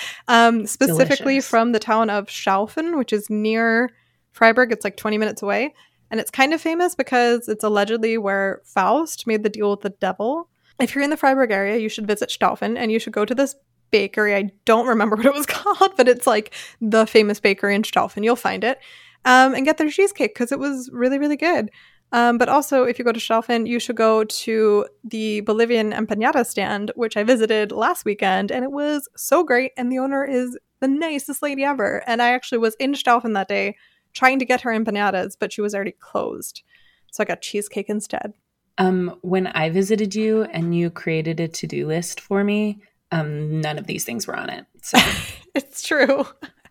um, 0.28 0.68
specifically 0.68 1.33
Delicious. 1.33 1.49
from 1.49 1.71
the 1.71 1.80
town 1.80 2.11
of 2.11 2.28
Staufen, 2.28 2.95
which 2.95 3.11
is 3.11 3.28
near 3.31 3.90
Freiburg. 4.33 4.71
It's 4.71 4.83
like 4.83 4.97
20 4.97 5.18
minutes 5.18 5.42
away. 5.42 5.73
And 6.11 6.19
it's 6.19 6.30
kind 6.30 6.54
of 6.54 6.61
famous 6.61 6.94
because 6.94 7.49
it's 7.49 7.63
allegedly 7.63 8.19
where 8.19 8.61
Faust 8.66 9.25
made 9.25 9.42
the 9.42 9.49
deal 9.49 9.71
with 9.71 9.81
the 9.81 9.90
devil. 9.90 10.47
If 10.80 10.94
you're 10.94 11.04
in 11.04 11.09
the 11.09 11.18
Freiburg 11.18 11.49
area, 11.49 11.78
you 11.78 11.90
should 11.90 12.06
visit 12.06 12.30
Staufen 12.30 12.78
and 12.78 12.92
you 12.92 12.99
should 12.99 13.13
go 13.13 13.25
to 13.25 13.33
this 13.33 13.56
bakery. 13.92 14.36
I 14.36 14.52
don't 14.66 14.88
remember 14.88 15.16
what 15.18 15.26
it 15.26 15.33
was 15.33 15.45
called, 15.45 15.95
but 15.98 16.07
it's 16.07 16.28
like 16.28 16.54
the 16.80 17.06
famous 17.06 17.40
bakery 17.40 17.76
in 17.76 17.83
Staufen. 17.83 18.24
You'll 18.24 18.36
find 18.36 18.64
it. 18.64 18.80
Um, 19.24 19.54
and 19.54 19.66
get 19.66 19.78
their 19.78 19.90
cheesecake 19.90 20.33
because 20.33 20.52
it 20.52 20.57
was 20.57 20.90
really, 20.92 21.19
really 21.19 21.38
good. 21.38 21.69
Um, 22.12 22.38
but 22.38 22.50
also, 22.50 22.83
if 22.83 23.00
you 23.00 23.06
go 23.06 23.12
to 23.12 23.19
Staufen, 23.19 23.68
you 23.68 23.80
should 23.80 23.95
go 23.95 24.24
to 24.24 24.86
the 25.04 25.42
Bolivian 25.42 25.92
empanada 25.92 26.45
stand, 26.45 26.92
which 26.95 27.16
I 27.16 27.24
visited 27.24 27.71
last 27.71 28.04
weekend, 28.04 28.52
and 28.52 28.66
it 28.66 28.71
was 28.71 29.07
so 29.16 29.44
great. 29.44 29.71
And 29.78 29.92
the 29.92 30.00
owner 30.00 30.26
is 30.26 30.57
the 30.81 30.88
nicest 30.88 31.42
lady 31.42 31.64
ever. 31.64 32.04
And 32.07 32.21
I 32.21 32.31
actually 32.31 32.57
was 32.57 32.76
in 32.80 32.94
Staufen 32.94 33.33
that 33.36 33.48
day 33.48 33.78
trying 34.14 34.40
to 34.40 34.45
get 34.45 34.62
her 34.62 34.71
empanadas, 34.71 35.38
but 35.40 35.54
she 35.54 35.62
was 35.62 35.74
already 35.74 35.95
closed. 36.00 36.64
So 37.12 37.24
I 37.24 37.26
got 37.26 37.42
cheesecake 37.42 37.90
instead. 37.90 38.33
Um, 38.78 39.18
when 39.21 39.48
I 39.48 39.69
visited 39.69 40.16
you 40.16 40.44
and 40.44 40.76
you 40.76 40.90
created 40.90 41.40
a 41.40 41.48
to 41.48 41.68
do 41.68 41.88
list 41.88 42.19
for 42.19 42.44
me, 42.44 42.81
um, 43.11 43.61
none 43.61 43.77
of 43.77 43.87
these 43.87 44.06
things 44.06 44.27
were 44.27 44.35
on 44.35 44.49
it. 44.49 44.65
So 44.81 44.97
it's 45.56 45.81
true. 45.81 46.25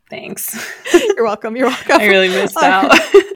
Thanks. 0.09 0.59
You're 0.93 1.25
welcome. 1.25 1.57
You're 1.57 1.69
welcome. 1.69 2.01
I 2.01 2.07
really 2.07 2.29
missed 2.29 2.57
out. 2.63 2.93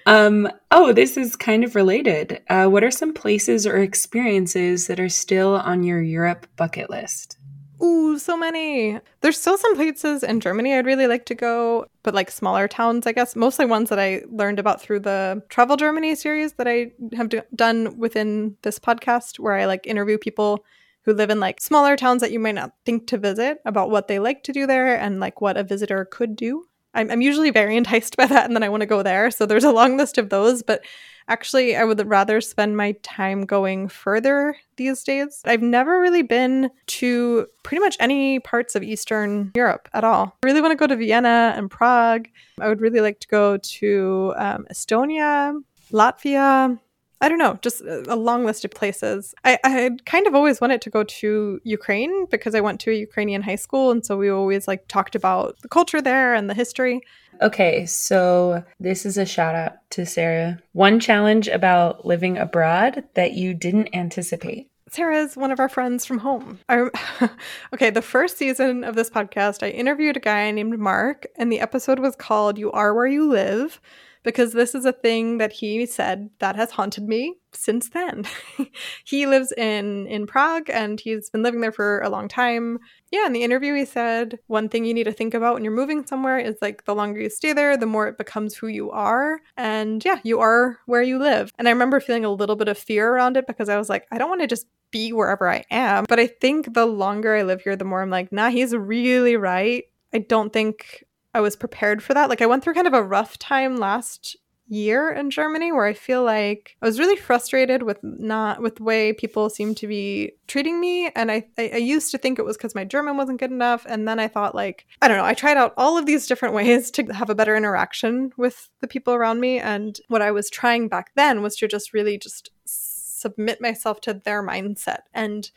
um, 0.07 0.49
oh, 0.73 0.93
this 0.93 1.17
is 1.17 1.37
kind 1.37 1.63
of 1.63 1.77
related. 1.77 2.43
Uh, 2.51 2.67
what 2.67 2.83
are 2.83 2.91
some 2.91 3.15
places 3.15 3.67
or 3.67 3.77
experiences 3.77 4.89
that 4.89 4.99
are 4.99 5.09
still 5.09 5.55
on 5.55 5.85
your 5.85 6.03
Europe 6.03 6.49
bucket 6.57 6.91
list? 6.91 7.39
Ooh, 7.83 8.19
so 8.19 8.37
many. 8.37 8.99
There's 9.21 9.39
still 9.39 9.59
some 9.59 9.77
places 9.77 10.23
in 10.23 10.41
Germany 10.41 10.75
I'd 10.75 10.87
really 10.87 11.07
like 11.07 11.27
to 11.27 11.35
go, 11.35 11.87
but 12.03 12.15
like 12.15 12.31
smaller 12.31 12.67
towns, 12.67 13.07
I 13.07 13.13
guess. 13.13 13.37
Mostly 13.37 13.67
ones 13.67 13.89
that 13.91 13.99
I 13.99 14.23
learned 14.31 14.59
about 14.59 14.81
through 14.81 15.01
the 15.01 15.43
Travel 15.49 15.77
Germany 15.77 16.15
series 16.15 16.55
that 16.55 16.67
I 16.67 16.93
have 17.15 17.29
d- 17.29 17.41
done 17.55 17.99
within 17.99 18.57
this 18.63 18.79
podcast, 18.79 19.39
where 19.39 19.55
I 19.55 19.67
like 19.67 19.87
interview 19.87 20.19
people 20.19 20.65
who 21.05 21.13
live 21.13 21.31
in 21.31 21.41
like 21.41 21.61
smaller 21.61 21.97
towns 21.97 22.21
that 22.21 22.33
you 22.33 22.39
might 22.39 22.55
not 22.55 22.73
think 22.85 23.07
to 23.09 23.19
visit 23.19 23.59
about 23.65 23.91
what 23.91 24.09
they 24.09 24.19
like 24.19 24.43
to 24.45 24.53
do 24.53 24.67
there 24.67 24.99
and 24.99 25.21
like 25.21 25.41
what 25.41 25.57
a 25.57 25.63
visitor 25.63 26.05
could 26.05 26.37
do. 26.37 26.65
I'm, 26.95 27.11
I'm 27.11 27.23
usually 27.23 27.51
very 27.51 27.77
enticed 27.79 28.17
by 28.17 28.27
that 28.27 28.45
and 28.45 28.55
then 28.55 28.63
I 28.63 28.69
want 28.69 28.83
to 28.83 28.87
go 28.87 29.03
there. 29.03 29.31
So 29.31 29.47
there's 29.47 29.65
a 29.65 29.73
long 29.73 29.97
list 29.97 30.19
of 30.19 30.31
those. 30.31 30.63
But 30.63 30.83
Actually, 31.29 31.75
I 31.75 31.85
would 31.85 32.07
rather 32.07 32.41
spend 32.41 32.77
my 32.77 32.93
time 33.03 33.47
going 33.47 33.89
further 33.89 34.57
these 34.77 35.03
days. 35.03 35.41
I've 35.45 35.63
never 35.63 36.01
really 36.01 36.23
been 36.23 36.71
to 36.87 37.47
pretty 37.63 37.81
much 37.81 37.97
any 37.99 38.41
parts 38.41 38.75
of 38.75 38.83
Eastern 38.83 39.53
Europe 39.55 39.89
at 39.95 40.05
all. 40.05 40.37
I 40.43 40.47
really 40.47 40.61
want 40.61 40.73
to 40.73 40.77
go 40.77 40.87
to 40.87 40.97
Vienna 40.97 41.55
and 41.57 41.71
Prague. 41.71 42.29
I 42.61 42.69
would 42.69 42.81
really 42.81 43.01
like 43.01 43.21
to 43.21 43.29
go 43.29 43.57
to 43.57 44.35
um, 44.37 44.67
Estonia, 44.71 45.59
Latvia, 45.93 46.79
I 47.25 47.29
don't 47.31 47.39
know, 47.39 47.59
just 47.63 47.81
uh, 47.81 48.03
a 48.07 48.17
long 48.17 48.45
list 48.45 48.67
of 48.67 48.71
places. 48.71 49.35
I, 49.47 49.59
I 49.65 49.91
kind 50.05 50.27
of 50.27 50.35
always 50.35 50.61
wanted 50.61 50.83
to 50.83 50.91
go 50.91 51.05
to 51.05 51.59
Ukraine 51.65 52.27
because 52.27 52.55
I 52.55 52.61
went 52.61 52.81
to 52.81 52.91
a 52.91 52.95
Ukrainian 52.95 53.41
high 53.41 53.57
school. 53.57 53.91
And 53.91 54.05
so 54.05 54.19
we 54.19 54.29
always 54.29 54.69
like 54.69 54.89
talked 54.89 55.15
about 55.15 55.59
the 55.63 55.69
culture 55.69 56.03
there 56.03 56.35
and 56.35 56.51
the 56.51 56.55
history. 56.55 57.01
Okay, 57.41 57.87
so 57.87 58.63
this 58.79 59.07
is 59.07 59.17
a 59.17 59.25
shout 59.25 59.55
out 59.55 59.77
to 59.93 60.05
Sarah. 60.05 60.59
One 60.73 61.01
challenge 61.01 61.49
about 61.49 62.05
living 62.05 62.37
abroad 62.37 63.05
that 63.15 63.33
you 63.33 63.55
didn't 63.55 63.89
anticipate. 63.95 64.69
Sarah 64.91 65.23
is 65.23 65.35
one 65.35 65.51
of 65.51 65.59
our 65.59 65.71
friends 65.71 66.05
from 66.05 66.19
home. 66.19 66.59
I, 66.69 66.91
okay, 67.75 67.89
the 67.89 68.03
first 68.03 68.37
season 68.37 68.85
of 68.85 68.97
this 68.97 69.09
podcast, 69.09 69.63
I 69.63 69.71
interviewed 69.71 70.19
a 70.19 70.21
guy 70.21 70.51
named 70.51 70.79
Mark, 70.79 71.27
and 71.37 71.51
the 71.51 71.61
episode 71.61 72.01
was 72.01 72.15
called 72.17 72.59
You 72.59 72.71
Are 72.71 72.93
Where 72.95 73.07
You 73.07 73.27
Live 73.27 73.81
because 74.25 74.53
this 74.53 74.75
is 74.75 74.85
a 74.85 74.93
thing 74.93 75.39
that 75.39 75.53
he 75.53 75.87
said 75.87 76.31
that 76.41 76.57
has 76.57 76.73
haunted 76.73 77.05
me 77.05 77.37
since 77.53 77.91
then. 77.91 78.25
he 79.05 79.27
lives 79.27 79.53
in 79.53 80.07
in 80.09 80.27
Prague 80.27 80.69
and 80.71 80.99
he's 80.99 81.31
been 81.31 81.43
living 81.43 81.61
there 81.61 81.71
for 81.71 82.01
a 82.01 82.09
long 82.09 82.27
time. 82.27 82.81
Yeah, 83.13 83.27
in 83.27 83.33
the 83.33 83.45
interview 83.45 83.75
he 83.75 83.85
said 83.85 84.41
one 84.49 84.69
thing 84.69 84.85
you 84.85 84.95
need 84.95 85.05
to 85.05 85.13
think 85.13 85.35
about 85.35 85.55
when 85.55 85.63
you're 85.63 85.73
moving 85.73 86.05
somewhere 86.05 86.39
is 86.39 86.57
like 86.61 86.85
the 86.85 86.95
longer 86.95 87.21
you 87.21 87.31
stay 87.31 87.53
there, 87.53 87.77
the 87.77 87.87
more 87.87 88.09
it 88.09 88.19
becomes 88.19 88.57
who 88.57 88.67
you 88.67 88.91
are. 88.91 89.39
And 89.57 90.05
yeah, 90.05 90.19
you 90.25 90.41
are 90.41 90.79
where 90.87 91.03
you 91.03 91.19
live. 91.19 91.53
And 91.59 91.69
I 91.69 91.71
remember 91.71 92.01
feeling 92.01 92.25
a 92.25 92.33
little 92.33 92.57
bit 92.57 92.69
of 92.69 92.79
fear 92.79 93.13
around 93.13 93.37
it 93.37 93.47
because 93.47 93.69
I 93.69 93.77
was 93.77 93.89
like, 93.89 94.07
I 94.11 94.19
don't 94.19 94.31
want 94.31 94.41
to 94.41 94.49
just 94.49 94.67
be 94.91 95.13
wherever 95.13 95.49
I 95.49 95.65
am. 95.71 96.07
But 96.09 96.21
I 96.21 96.27
think 96.27 96.73
the 96.73 96.87
longer 96.87 97.37
I 97.37 97.43
live 97.43 97.63
here, 97.63 97.77
the 97.77 97.85
more 97.85 98.01
I'm 98.01 98.11
like, 98.11 98.33
nah, 98.33 98.51
he's 98.51 98.75
really 98.75 99.37
right. 99.37 99.85
I 100.15 100.19
don't 100.19 100.53
think 100.53 101.05
I 101.35 101.41
was 101.41 101.57
prepared 101.57 102.03
for 102.03 102.15
that. 102.15 102.29
Like 102.29 102.41
I 102.41 102.47
went 102.47 102.63
through 102.63 102.75
kind 102.75 102.87
of 102.87 102.95
a 102.95 103.03
rough 103.03 103.39
time 103.39 103.77
last 103.77 104.37
year 104.67 105.11
in 105.11 105.31
Germany 105.31 105.73
where 105.73 105.85
I 105.85 105.93
feel 105.93 106.23
like 106.23 106.77
I 106.81 106.87
was 106.87 106.99
really 106.99 107.17
frustrated 107.17 107.83
with 107.83 107.99
not 108.03 108.63
with 108.63 108.77
the 108.77 108.85
way 108.85 109.13
people 109.13 109.51
seem 109.51 109.75
to 109.75 109.87
be 109.87 110.33
treating 110.47 110.81
me. 110.81 111.11
And 111.15 111.31
I, 111.31 111.45
I, 111.59 111.73
I 111.75 111.77
used 111.79 112.11
to 112.13 112.19
think 112.19 112.39
it 112.39 112.45
was 112.45 112.57
because 112.57 112.75
my 112.75 112.85
German 112.85 113.17
wasn't 113.17 113.41
good 113.41 113.51
enough. 113.51 113.85
And 113.87 114.09
then 114.09 114.19
I 114.19 114.29
thought 114.29 114.55
like, 114.55 114.87
I 115.03 115.09
don't 115.09 115.19
know, 115.19 115.25
I 115.25 115.35
tried 115.35 115.57
out 115.57 115.75
all 115.77 115.99
of 115.99 116.07
these 116.07 116.27
different 116.27 116.55
ways 116.55 116.91
to 116.93 117.05
have 117.07 117.31
a 117.31 117.35
better 117.35 117.57
interaction 117.57 118.33
with 118.37 118.71
the 118.81 118.89
people 118.89 119.13
around 119.13 119.41
me. 119.41 119.59
And 119.59 119.99
what 120.09 120.23
I 120.23 120.31
was 120.31 120.49
trying 120.49 120.89
back 120.89 121.11
then 121.15 121.43
was 121.43 121.57
to 121.57 121.69
just 121.69 121.93
really 121.93 122.17
just 122.17 122.51
submit 122.65 123.61
myself 123.61 124.01
to 124.03 124.15
their 124.15 124.43
mindset 124.43 125.01
and 125.13 125.51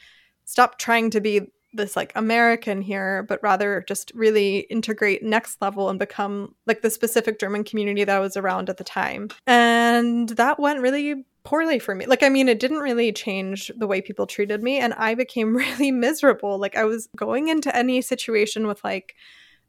stop 0.45 0.79
trying 0.79 1.09
to 1.11 1.21
be 1.21 1.41
this 1.77 1.95
like 1.95 2.11
American 2.15 2.81
here, 2.81 3.23
but 3.23 3.41
rather 3.41 3.83
just 3.87 4.11
really 4.13 4.59
integrate 4.69 5.23
next 5.23 5.61
level 5.61 5.89
and 5.89 5.99
become 5.99 6.55
like 6.65 6.81
the 6.81 6.89
specific 6.89 7.39
German 7.39 7.63
community 7.63 8.03
that 8.03 8.19
was 8.19 8.35
around 8.35 8.69
at 8.69 8.77
the 8.77 8.83
time. 8.83 9.29
And 9.45 10.29
that 10.29 10.59
went 10.59 10.81
really 10.81 11.25
poorly 11.47 11.79
for 11.79 11.95
me. 11.95 12.05
Like, 12.05 12.23
I 12.23 12.29
mean, 12.29 12.49
it 12.49 12.59
didn't 12.59 12.79
really 12.79 13.13
change 13.13 13.71
the 13.77 13.87
way 13.87 14.01
people 14.01 14.27
treated 14.27 14.61
me, 14.61 14.79
and 14.79 14.93
I 14.95 15.15
became 15.15 15.55
really 15.55 15.91
miserable. 15.91 16.57
Like, 16.57 16.75
I 16.75 16.83
was 16.83 17.07
going 17.15 17.47
into 17.47 17.73
any 17.73 18.01
situation 18.01 18.67
with 18.67 18.83
like, 18.83 19.15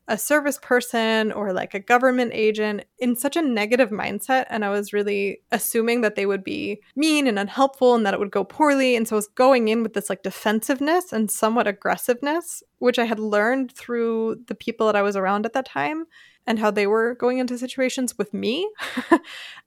a 0.08 0.16
service 0.16 0.58
person 0.60 1.30
or 1.32 1.52
like 1.52 1.74
a 1.74 1.78
government 1.78 2.32
agent 2.34 2.84
in 2.98 3.14
such 3.14 3.36
a 3.36 3.42
negative 3.42 3.90
mindset. 3.90 4.46
And 4.48 4.64
I 4.64 4.70
was 4.70 4.92
really 4.94 5.42
assuming 5.52 6.00
that 6.00 6.16
they 6.16 6.24
would 6.24 6.42
be 6.42 6.80
mean 6.96 7.26
and 7.26 7.38
unhelpful 7.38 7.94
and 7.94 8.06
that 8.06 8.14
it 8.14 8.20
would 8.20 8.30
go 8.30 8.42
poorly. 8.42 8.96
And 8.96 9.06
so 9.06 9.16
I 9.16 9.18
was 9.18 9.28
going 9.28 9.68
in 9.68 9.82
with 9.82 9.92
this 9.92 10.08
like 10.08 10.22
defensiveness 10.22 11.12
and 11.12 11.30
somewhat 11.30 11.68
aggressiveness, 11.68 12.62
which 12.78 12.98
I 12.98 13.04
had 13.04 13.20
learned 13.20 13.72
through 13.72 14.44
the 14.46 14.54
people 14.54 14.86
that 14.86 14.96
I 14.96 15.02
was 15.02 15.14
around 15.14 15.44
at 15.44 15.52
that 15.52 15.66
time 15.66 16.06
and 16.46 16.58
how 16.58 16.70
they 16.70 16.86
were 16.86 17.14
going 17.16 17.36
into 17.36 17.58
situations 17.58 18.16
with 18.16 18.32
me. 18.32 18.66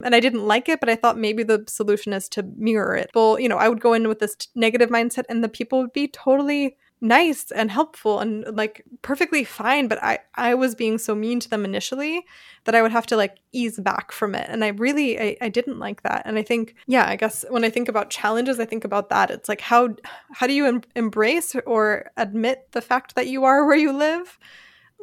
and 0.04 0.16
I 0.16 0.18
didn't 0.18 0.48
like 0.48 0.68
it, 0.68 0.80
but 0.80 0.88
I 0.88 0.96
thought 0.96 1.16
maybe 1.16 1.44
the 1.44 1.64
solution 1.68 2.12
is 2.12 2.28
to 2.30 2.42
mirror 2.56 2.96
it. 2.96 3.12
Well, 3.14 3.38
you 3.38 3.48
know, 3.48 3.58
I 3.58 3.68
would 3.68 3.80
go 3.80 3.92
in 3.92 4.08
with 4.08 4.18
this 4.18 4.36
negative 4.56 4.90
mindset 4.90 5.22
and 5.28 5.44
the 5.44 5.48
people 5.48 5.80
would 5.80 5.92
be 5.92 6.08
totally 6.08 6.76
nice 7.02 7.50
and 7.50 7.70
helpful 7.70 8.20
and 8.20 8.44
like 8.56 8.84
perfectly 9.02 9.42
fine 9.42 9.88
but 9.88 10.02
i 10.02 10.18
i 10.36 10.54
was 10.54 10.74
being 10.74 10.96
so 10.96 11.14
mean 11.14 11.40
to 11.40 11.50
them 11.50 11.64
initially 11.64 12.24
that 12.64 12.76
i 12.76 12.80
would 12.80 12.92
have 12.92 13.06
to 13.06 13.16
like 13.16 13.38
ease 13.50 13.80
back 13.80 14.12
from 14.12 14.36
it 14.36 14.46
and 14.48 14.64
i 14.64 14.68
really 14.68 15.20
i, 15.20 15.36
I 15.40 15.48
didn't 15.48 15.80
like 15.80 16.02
that 16.04 16.22
and 16.24 16.38
i 16.38 16.42
think 16.42 16.76
yeah 16.86 17.08
i 17.08 17.16
guess 17.16 17.44
when 17.50 17.64
i 17.64 17.70
think 17.70 17.88
about 17.88 18.08
challenges 18.08 18.60
i 18.60 18.64
think 18.64 18.84
about 18.84 19.08
that. 19.10 19.30
It's 19.30 19.48
like 19.48 19.60
how 19.60 19.94
how 20.32 20.46
do 20.46 20.52
you 20.52 20.66
em- 20.66 20.82
embrace 20.94 21.54
or 21.66 22.10
admit 22.16 22.68
the 22.72 22.80
fact 22.80 23.14
that 23.16 23.26
you 23.26 23.44
are 23.44 23.66
where 23.66 23.76
you 23.76 23.92
live 23.92 24.38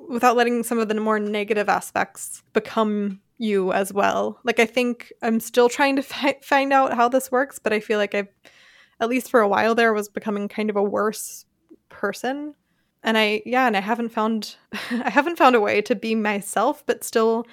without 0.08 0.38
letting 0.38 0.64
some 0.64 0.80
of 0.80 0.88
the 0.88 0.96
more 0.96 1.20
negative 1.20 1.68
aspects 1.68 2.42
become 2.54 3.20
you 3.38 3.74
as 3.74 3.92
well? 3.94 4.40
Like 4.44 4.60
i 4.60 4.66
think 4.66 5.12
i'm 5.22 5.40
still 5.40 5.70
trying 5.70 5.96
to 5.98 6.02
fi- 6.02 6.40
find 6.42 6.72
out 6.72 6.94
how 6.94 7.10
this 7.10 7.32
works 7.32 7.60
but 7.60 7.74
i 7.74 7.80
feel 7.80 8.00
like 8.00 8.16
i've 8.16 8.30
at 9.02 9.10
least 9.10 9.30
for 9.30 9.40
a 9.40 9.48
while 9.48 9.76
there 9.76 9.94
was 9.94 10.10
becoming 10.10 10.48
kind 10.48 10.70
of 10.70 10.76
a 10.76 10.84
worse 10.84 11.46
person. 12.00 12.56
And 13.02 13.18
i 13.18 13.42
yeah 13.46 13.66
and 13.66 13.78
i 13.78 13.80
haven't 13.80 14.10
found 14.10 14.58
i 15.08 15.10
haven't 15.10 15.38
found 15.38 15.56
a 15.56 15.62
way 15.62 15.82
to 15.82 15.96
be 15.96 16.16
myself 16.16 16.84
but 16.86 17.02
still 17.02 17.46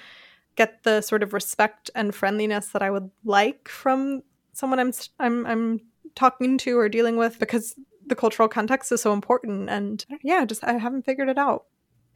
get 0.57 0.83
the 0.83 0.99
sort 0.99 1.23
of 1.23 1.31
respect 1.31 1.89
and 1.95 2.13
friendliness 2.13 2.67
that 2.73 2.81
i 2.81 2.91
would 2.91 3.09
like 3.23 3.69
from 3.69 4.23
someone 4.51 4.77
i'm 4.77 4.91
i'm 5.19 5.45
i'm 5.45 5.79
talking 6.15 6.57
to 6.57 6.77
or 6.77 6.89
dealing 6.89 7.15
with 7.15 7.39
because 7.39 7.75
the 8.07 8.15
cultural 8.15 8.47
context 8.47 8.91
is 8.91 9.01
so 9.01 9.13
important. 9.13 9.69
And 9.69 10.05
yeah 10.23 10.43
just 10.45 10.63
i 10.63 10.73
haven't 10.73 11.05
figured 11.05 11.29
it 11.29 11.37
out. 11.37 11.65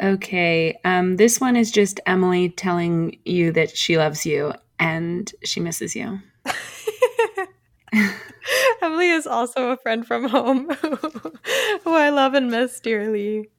Okay 0.02 0.78
um 0.84 1.18
this 1.18 1.40
one 1.40 1.56
is 1.56 1.72
just 1.72 2.00
emily 2.06 2.50
telling 2.50 3.20
you 3.24 3.52
that 3.52 3.76
she 3.78 3.98
loves 3.98 4.26
you 4.26 4.54
and 4.80 5.32
she 5.44 5.60
misses 5.60 5.96
you 5.96 6.20
Emily 8.82 9.10
is 9.10 9.28
also 9.28 9.72
a 9.72 9.78
friend 9.78 10.06
from 10.06 10.28
home 10.30 10.70
who 11.84 11.94
I 11.94 12.10
love 12.10 12.34
and 12.34 12.50
miss 12.50 12.80
dearly. 12.80 13.50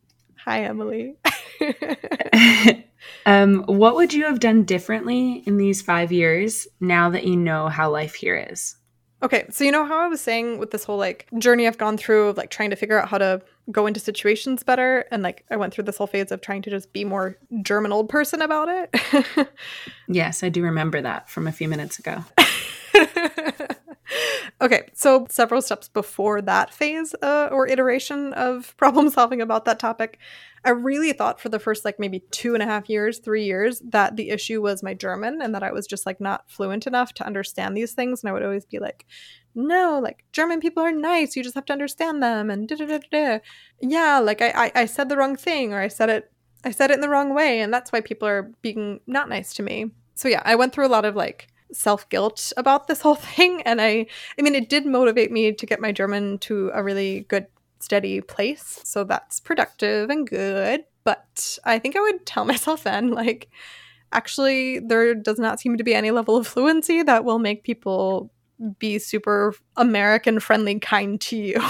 Hi, 0.44 0.64
Emily. 0.64 1.16
um, 3.26 3.62
what 3.66 3.94
would 3.94 4.12
you 4.12 4.24
have 4.24 4.40
done 4.40 4.64
differently 4.64 5.42
in 5.46 5.56
these 5.56 5.82
five 5.82 6.10
years 6.10 6.66
now 6.80 7.10
that 7.10 7.24
you 7.24 7.36
know 7.36 7.68
how 7.68 7.90
life 7.90 8.14
here 8.14 8.46
is? 8.50 8.76
Okay, 9.22 9.46
so 9.50 9.62
you 9.62 9.70
know 9.70 9.84
how 9.84 9.98
I 9.98 10.08
was 10.08 10.20
saying 10.20 10.58
with 10.58 10.72
this 10.72 10.82
whole 10.82 10.98
like 10.98 11.28
journey 11.38 11.68
I've 11.68 11.78
gone 11.78 11.96
through 11.96 12.28
of 12.28 12.36
like 12.36 12.50
trying 12.50 12.70
to 12.70 12.76
figure 12.76 12.98
out 12.98 13.08
how 13.08 13.18
to 13.18 13.40
go 13.70 13.86
into 13.86 14.00
situations 14.00 14.64
better 14.64 15.04
and 15.12 15.22
like 15.22 15.44
I 15.48 15.56
went 15.56 15.72
through 15.72 15.84
this 15.84 15.96
whole 15.96 16.08
phase 16.08 16.32
of 16.32 16.40
trying 16.40 16.62
to 16.62 16.70
just 16.70 16.92
be 16.92 17.04
more 17.04 17.38
German 17.62 17.92
old 17.92 18.08
person 18.08 18.42
about 18.42 18.68
it. 18.68 19.48
yes, 20.08 20.42
I 20.42 20.48
do 20.48 20.64
remember 20.64 21.00
that 21.00 21.30
from 21.30 21.46
a 21.46 21.52
few 21.52 21.68
minutes 21.68 22.00
ago. 22.00 22.24
Okay, 24.61 24.88
so 24.95 25.26
several 25.28 25.62
steps 25.62 25.88
before 25.88 26.40
that 26.42 26.73
phase 26.73 27.14
uh, 27.23 27.49
or 27.50 27.66
iteration 27.66 28.33
of 28.35 28.76
problem 28.78 29.11
solving 29.11 29.40
about 29.40 29.64
that 29.64 29.78
topic, 29.78 30.19
I 30.64 30.71
really 30.71 31.12
thought 31.12 31.40
for 31.40 31.49
the 31.49 31.59
first 31.59 31.85
like 31.85 31.99
maybe 31.99 32.21
two 32.31 32.54
and 32.54 32.62
a 32.62 32.66
half 32.66 32.88
years, 32.88 33.19
three 33.19 33.45
years, 33.45 33.81
that 33.81 34.16
the 34.16 34.31
issue 34.31 34.62
was 34.62 34.83
my 34.83 34.95
German 34.95 35.42
and 35.42 35.54
that 35.54 35.62
I 35.62 35.73
was 35.73 35.87
just 35.87 36.07
like 36.07 36.21
not 36.21 36.49
fluent 36.50 36.87
enough 36.87 37.12
to 37.14 37.26
understand 37.26 37.76
these 37.76 37.92
things. 37.92 38.23
And 38.23 38.31
I 38.31 38.33
would 38.33 38.45
always 38.45 38.64
be 38.64 38.78
like, 38.78 39.04
no, 39.54 39.99
like 40.02 40.25
German 40.33 40.61
people 40.61 40.83
are 40.83 40.92
nice. 40.92 41.35
You 41.35 41.42
just 41.42 41.57
have 41.57 41.66
to 41.66 41.73
understand 41.73 42.23
them. 42.23 42.49
And 42.49 42.69
da 42.69 42.76
da 42.76 42.87
da 42.87 42.99
da. 43.11 43.38
Yeah, 43.81 44.21
like 44.21 44.40
I, 44.40 44.50
I, 44.50 44.73
I 44.75 44.87
said 44.87 45.09
the 45.09 45.16
wrong 45.16 45.37
thing 45.37 45.73
or 45.73 45.81
I 45.81 45.88
said 45.88 46.09
it, 46.09 46.31
I 46.64 46.71
said 46.71 46.90
it 46.90 46.95
in 46.95 47.00
the 47.00 47.09
wrong 47.09 47.35
way. 47.35 47.61
And 47.61 47.75
that's 47.75 47.90
why 47.90 48.00
people 48.00 48.28
are 48.28 48.52
being 48.62 49.00
not 49.07 49.28
nice 49.28 49.52
to 49.54 49.62
me. 49.62 49.90
So 50.14 50.28
yeah, 50.28 50.42
I 50.45 50.54
went 50.54 50.73
through 50.73 50.87
a 50.87 50.88
lot 50.88 51.04
of 51.04 51.16
like 51.16 51.49
self 51.72 52.08
guilt 52.08 52.52
about 52.56 52.86
this 52.86 53.00
whole 53.00 53.14
thing. 53.36 53.62
And 53.62 53.80
I, 53.80 54.06
I 54.38 54.42
mean, 54.42 54.54
it 54.54 54.68
did 54.68 54.86
motivate 54.86 55.30
me 55.30 55.52
to 55.52 55.66
get 55.66 55.80
my 55.80 55.92
German 55.92 56.38
to 56.38 56.70
a 56.74 56.82
really 56.82 57.20
good, 57.28 57.46
steady 57.80 58.20
place. 58.20 58.80
So 58.84 59.04
that's 59.04 59.40
productive 59.40 60.08
and 60.08 60.26
good. 60.26 60.84
But 61.04 61.58
I 61.64 61.78
think 61.78 61.96
I 61.96 62.00
would 62.00 62.24
tell 62.26 62.44
myself 62.52 62.84
then, 62.84 63.10
like, 63.10 63.50
actually, 64.12 64.78
there 64.78 65.14
does 65.14 65.38
not 65.38 65.60
seem 65.60 65.76
to 65.76 65.84
be 65.84 65.94
any 65.94 66.10
level 66.10 66.36
of 66.36 66.46
fluency 66.46 67.02
that 67.02 67.24
will 67.24 67.38
make 67.38 67.64
people 67.64 68.30
be 68.78 68.98
super 68.98 69.54
American 69.76 70.38
friendly, 70.38 70.78
kind 70.78 71.20
to 71.20 71.36
you. 71.36 71.60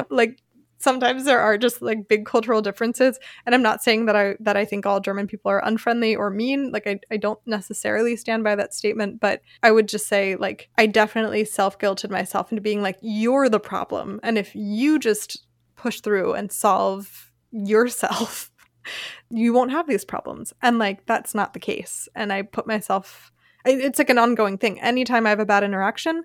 like, 0.10 0.42
sometimes 0.82 1.24
there 1.24 1.40
are 1.40 1.56
just 1.56 1.80
like 1.82 2.08
big 2.08 2.26
cultural 2.26 2.60
differences 2.60 3.18
and 3.46 3.54
i'm 3.54 3.62
not 3.62 3.82
saying 3.82 4.06
that 4.06 4.16
i 4.16 4.34
that 4.40 4.56
i 4.56 4.64
think 4.64 4.84
all 4.84 5.00
german 5.00 5.26
people 5.26 5.50
are 5.50 5.64
unfriendly 5.64 6.14
or 6.14 6.30
mean 6.30 6.70
like 6.72 6.86
i, 6.86 6.98
I 7.10 7.16
don't 7.16 7.38
necessarily 7.46 8.16
stand 8.16 8.44
by 8.44 8.54
that 8.56 8.74
statement 8.74 9.20
but 9.20 9.40
i 9.62 9.70
would 9.70 9.88
just 9.88 10.06
say 10.06 10.36
like 10.36 10.68
i 10.78 10.86
definitely 10.86 11.44
self-guilted 11.44 12.10
myself 12.10 12.50
into 12.50 12.62
being 12.62 12.82
like 12.82 12.98
you're 13.00 13.48
the 13.48 13.60
problem 13.60 14.20
and 14.22 14.38
if 14.38 14.54
you 14.54 14.98
just 14.98 15.46
push 15.76 16.00
through 16.00 16.34
and 16.34 16.52
solve 16.52 17.30
yourself 17.50 18.50
you 19.30 19.52
won't 19.52 19.70
have 19.70 19.86
these 19.86 20.04
problems 20.04 20.52
and 20.62 20.78
like 20.78 21.06
that's 21.06 21.34
not 21.34 21.52
the 21.52 21.60
case 21.60 22.08
and 22.14 22.32
i 22.32 22.42
put 22.42 22.66
myself 22.66 23.32
it's 23.64 23.98
like 23.98 24.10
an 24.10 24.18
ongoing 24.18 24.58
thing. 24.58 24.80
Anytime 24.80 25.26
I 25.26 25.30
have 25.30 25.40
a 25.40 25.46
bad 25.46 25.64
interaction, 25.64 26.24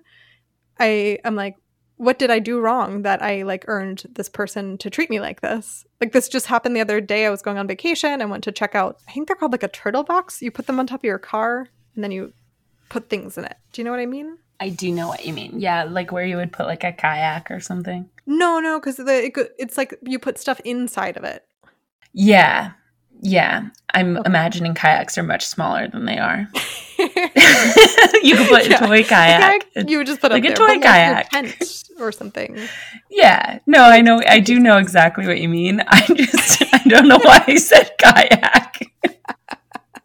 I 0.78 1.18
am 1.24 1.34
like, 1.34 1.56
what 1.98 2.18
did 2.18 2.30
I 2.30 2.38
do 2.38 2.60
wrong 2.60 3.02
that 3.02 3.22
I 3.22 3.42
like 3.42 3.64
earned 3.68 4.04
this 4.14 4.28
person 4.28 4.78
to 4.78 4.88
treat 4.88 5.10
me 5.10 5.20
like 5.20 5.40
this? 5.40 5.84
Like 6.00 6.12
this 6.12 6.28
just 6.28 6.46
happened 6.46 6.74
the 6.74 6.80
other 6.80 7.00
day. 7.00 7.26
I 7.26 7.30
was 7.30 7.42
going 7.42 7.58
on 7.58 7.66
vacation. 7.66 8.22
I 8.22 8.24
went 8.24 8.44
to 8.44 8.52
check 8.52 8.74
out, 8.74 9.00
I 9.08 9.12
think 9.12 9.26
they're 9.26 9.36
called 9.36 9.52
like 9.52 9.64
a 9.64 9.68
turtle 9.68 10.04
box. 10.04 10.40
You 10.40 10.50
put 10.50 10.66
them 10.66 10.78
on 10.78 10.86
top 10.86 11.00
of 11.00 11.04
your 11.04 11.18
car 11.18 11.68
and 11.94 12.04
then 12.04 12.12
you 12.12 12.32
put 12.88 13.10
things 13.10 13.36
in 13.36 13.44
it. 13.44 13.56
Do 13.72 13.80
you 13.80 13.84
know 13.84 13.90
what 13.90 14.00
I 14.00 14.06
mean? 14.06 14.38
I 14.60 14.70
do 14.70 14.90
know 14.90 15.08
what 15.08 15.24
you 15.24 15.32
mean. 15.32 15.60
Yeah, 15.60 15.84
like 15.84 16.10
where 16.10 16.24
you 16.24 16.36
would 16.36 16.52
put 16.52 16.66
like 16.66 16.84
a 16.84 16.92
kayak 16.92 17.50
or 17.50 17.60
something. 17.60 18.08
No, 18.26 18.60
no, 18.60 18.80
because 18.80 18.98
it, 18.98 19.36
it's 19.58 19.76
like 19.76 19.96
you 20.02 20.18
put 20.18 20.38
stuff 20.38 20.60
inside 20.64 21.16
of 21.16 21.24
it. 21.24 21.44
Yeah, 22.12 22.72
yeah. 23.20 23.68
I'm 23.94 24.18
okay. 24.18 24.28
imagining 24.28 24.74
kayaks 24.74 25.16
are 25.16 25.22
much 25.22 25.46
smaller 25.46 25.88
than 25.88 26.04
they 26.04 26.18
are. 26.18 26.46
you 26.98 28.36
could 28.36 28.48
put 28.48 28.68
yeah. 28.68 28.84
a 28.84 28.86
toy 28.86 29.02
kayak. 29.02 29.64
You 29.88 29.98
would 29.98 30.06
just 30.06 30.20
put 30.20 30.30
like 30.30 30.44
a 30.44 30.48
there, 30.48 30.56
toy 30.56 30.78
kayak 30.78 31.30
tent 31.30 31.84
or 31.98 32.12
something. 32.12 32.58
Yeah, 33.10 33.60
no, 33.66 33.84
I 33.84 34.00
know. 34.00 34.22
I 34.28 34.40
do 34.40 34.58
know 34.58 34.76
exactly 34.78 35.26
what 35.26 35.40
you 35.40 35.48
mean. 35.48 35.82
I 35.86 36.04
just 36.06 36.62
I 36.74 36.82
don't 36.86 37.08
know 37.08 37.18
why 37.18 37.42
I 37.46 37.56
said 37.56 37.90
kayak. 37.98 38.82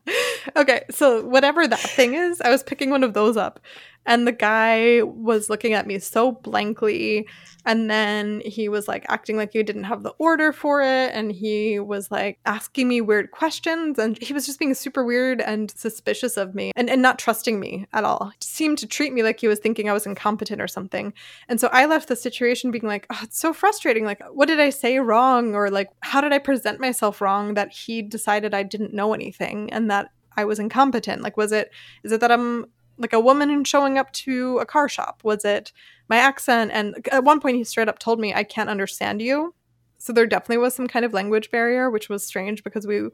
okay, 0.56 0.84
so 0.90 1.26
whatever 1.26 1.68
that 1.68 1.80
thing 1.80 2.14
is, 2.14 2.42
I 2.42 2.50
was 2.50 2.64
picking 2.64 2.90
one 2.90 3.04
of 3.04 3.14
those 3.14 3.38
up 3.38 3.60
and 4.06 4.28
the 4.28 4.32
guy 4.32 5.02
was 5.04 5.50
looking 5.50 5.74
at 5.74 5.88
me 5.88 6.00
so 6.00 6.32
blankly. 6.32 7.28
And 7.66 7.90
then 7.90 8.42
he 8.46 8.68
was 8.68 8.90
like 8.90 9.06
acting 9.08 9.38
like 9.38 9.54
you 9.54 9.64
didn't 9.64 9.86
have 9.86 10.04
the 10.04 10.14
order 10.18 10.52
for 10.52 10.82
it. 10.82 11.12
And 11.14 11.32
he 11.32 11.80
was 11.80 12.12
like 12.12 12.38
asking 12.46 12.90
me 12.90 13.00
weird 13.00 13.32
questions. 13.32 13.98
And 13.98 14.22
he 14.22 14.34
was 14.34 14.46
just 14.46 14.60
being 14.60 14.74
super 14.74 15.06
weird 15.06 15.40
and 15.40 15.72
suspicious 15.72 16.36
of 16.36 16.54
me 16.54 16.74
and, 16.76 16.90
and 16.90 17.02
not 17.02 17.20
trusting 17.20 17.60
me 17.60 17.86
at 17.94 18.04
all. 18.04 18.32
He 18.36 18.46
seemed 18.46 18.80
to 18.80 18.88
treat 18.88 19.14
me 19.14 19.24
like 19.24 19.40
he 19.40 19.48
was 19.48 19.60
thinking 19.60 19.90
I 19.90 19.94
was 19.94 20.06
incompetent 20.06 20.62
or 20.62 20.68
something. 20.68 21.14
And 21.48 21.62
so 21.62 21.70
I 21.72 21.86
left 21.86 22.10
the 22.10 22.18
situation 22.18 22.72
being 22.72 22.88
like, 22.88 23.08
oh, 23.10 23.20
it's 23.24 23.40
so 23.40 23.54
frustrating. 23.54 24.04
Like, 24.04 24.22
what 24.34 24.48
did 24.50 24.60
I 24.60 24.70
say 24.70 25.00
wrong? 25.00 25.56
Or 25.56 25.70
like, 25.70 25.90
how 26.02 26.20
did 26.20 26.34
I 26.34 26.40
present 26.40 26.82
myself 26.82 27.22
wrong 27.22 27.54
that 27.54 27.72
he 27.72 28.02
decided 28.02 28.54
I 28.54 28.64
didn't 28.64 28.94
know 28.94 29.14
anything 29.14 29.72
and 29.72 29.90
that 29.90 30.10
I 30.36 30.44
was 30.44 30.60
incompetent? 30.60 31.22
Like, 31.22 31.38
was 31.38 31.54
it, 31.54 31.72
is 32.04 32.12
it 32.12 32.20
that 32.20 32.32
I'm 32.32 32.66
like 32.98 33.14
a 33.14 33.20
woman 33.20 33.64
showing 33.64 33.98
up 33.98 34.12
to 34.14 34.60
a 34.60 34.66
car 34.66 34.88
shop? 34.88 35.22
Was 35.24 35.46
it 35.46 35.72
my 36.10 36.18
accent? 36.18 36.72
And 36.74 37.08
at 37.12 37.24
one 37.24 37.40
point, 37.40 37.58
he 37.58 37.64
straight 37.64 37.90
up 37.90 38.00
told 38.00 38.20
me, 38.20 38.34
I 38.34 38.44
can't 38.44 38.70
understand 38.70 39.22
you. 39.22 39.54
So 39.98 40.12
there 40.12 40.28
definitely 40.28 40.58
was 40.58 40.76
some 40.76 40.88
kind 40.88 41.06
of 41.06 41.14
language 41.14 41.50
barrier, 41.50 41.90
which 41.90 42.10
was 42.10 42.26
strange 42.26 42.64
because 42.64 42.86
we 42.86 43.08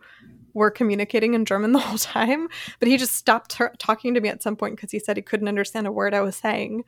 were 0.53 0.71
communicating 0.71 1.35
in 1.35 1.45
German 1.45 1.71
the 1.73 1.79
whole 1.79 1.97
time. 1.97 2.47
But 2.79 2.87
he 2.87 2.97
just 2.97 3.15
stopped 3.15 3.59
talking 3.77 4.13
to 4.13 4.21
me 4.21 4.29
at 4.29 4.41
some 4.41 4.55
point 4.55 4.75
because 4.75 4.91
he 4.91 4.99
said 4.99 5.15
he 5.15 5.21
couldn't 5.21 5.47
understand 5.47 5.87
a 5.87 5.91
word 5.91 6.13
I 6.13 6.21
was 6.21 6.35
saying. 6.35 6.83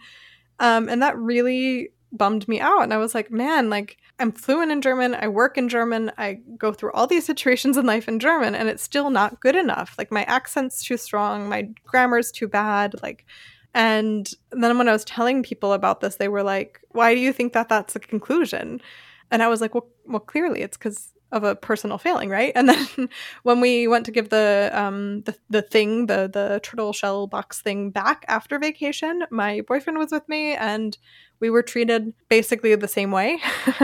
Um, 0.59 0.89
and 0.89 1.01
that 1.01 1.17
really 1.17 1.91
bummed 2.11 2.47
me 2.47 2.59
out. 2.59 2.83
And 2.83 2.93
I 2.93 2.97
was 2.97 3.15
like, 3.15 3.31
man, 3.31 3.69
like 3.69 3.97
I'm 4.19 4.31
fluent 4.31 4.71
in 4.71 4.81
German. 4.81 5.15
I 5.15 5.27
work 5.27 5.57
in 5.57 5.69
German. 5.69 6.11
I 6.17 6.39
go 6.57 6.73
through 6.73 6.91
all 6.91 7.07
these 7.07 7.25
situations 7.31 7.77
in 7.77 7.85
life 7.85 8.07
in 8.07 8.19
German, 8.19 8.55
and 8.55 8.69
it's 8.69 8.83
still 8.83 9.09
not 9.09 9.39
good 9.39 9.55
enough. 9.55 9.95
Like 9.97 10.11
my 10.11 10.23
accent's 10.23 10.83
too 10.83 10.97
strong. 10.97 11.49
My 11.49 11.69
grammar's 11.85 12.31
too 12.31 12.47
bad. 12.47 12.95
Like, 13.01 13.25
and 13.73 14.29
then 14.51 14.77
when 14.77 14.89
I 14.89 14.93
was 14.93 15.05
telling 15.05 15.43
people 15.43 15.73
about 15.73 16.01
this, 16.01 16.17
they 16.17 16.27
were 16.27 16.43
like, 16.43 16.81
why 16.89 17.15
do 17.15 17.21
you 17.21 17.31
think 17.31 17.53
that 17.53 17.69
that's 17.69 17.93
the 17.93 17.99
conclusion? 17.99 18.81
And 19.31 19.41
I 19.41 19.47
was 19.47 19.61
like, 19.61 19.73
well, 19.73 19.87
well, 20.05 20.19
clearly 20.19 20.61
it's 20.61 20.77
because 20.77 21.13
of 21.31 21.45
a 21.45 21.55
personal 21.55 21.97
failing, 21.97 22.29
right? 22.29 22.51
And 22.55 22.67
then 22.67 23.09
when 23.43 23.61
we 23.61 23.87
went 23.87 24.05
to 24.05 24.11
give 24.11 24.29
the 24.29 24.69
um 24.73 25.21
the, 25.21 25.35
the 25.49 25.61
thing, 25.61 26.07
the 26.07 26.29
the 26.31 26.59
turtle 26.61 26.93
shell 26.93 27.27
box 27.27 27.61
thing 27.61 27.89
back 27.89 28.25
after 28.27 28.59
vacation, 28.59 29.23
my 29.31 29.61
boyfriend 29.61 29.97
was 29.97 30.11
with 30.11 30.27
me 30.27 30.53
and 30.53 30.97
we 31.41 31.49
were 31.49 31.63
treated 31.63 32.13
basically 32.29 32.73
the 32.75 32.87
same 32.87 33.11
way. 33.11 33.39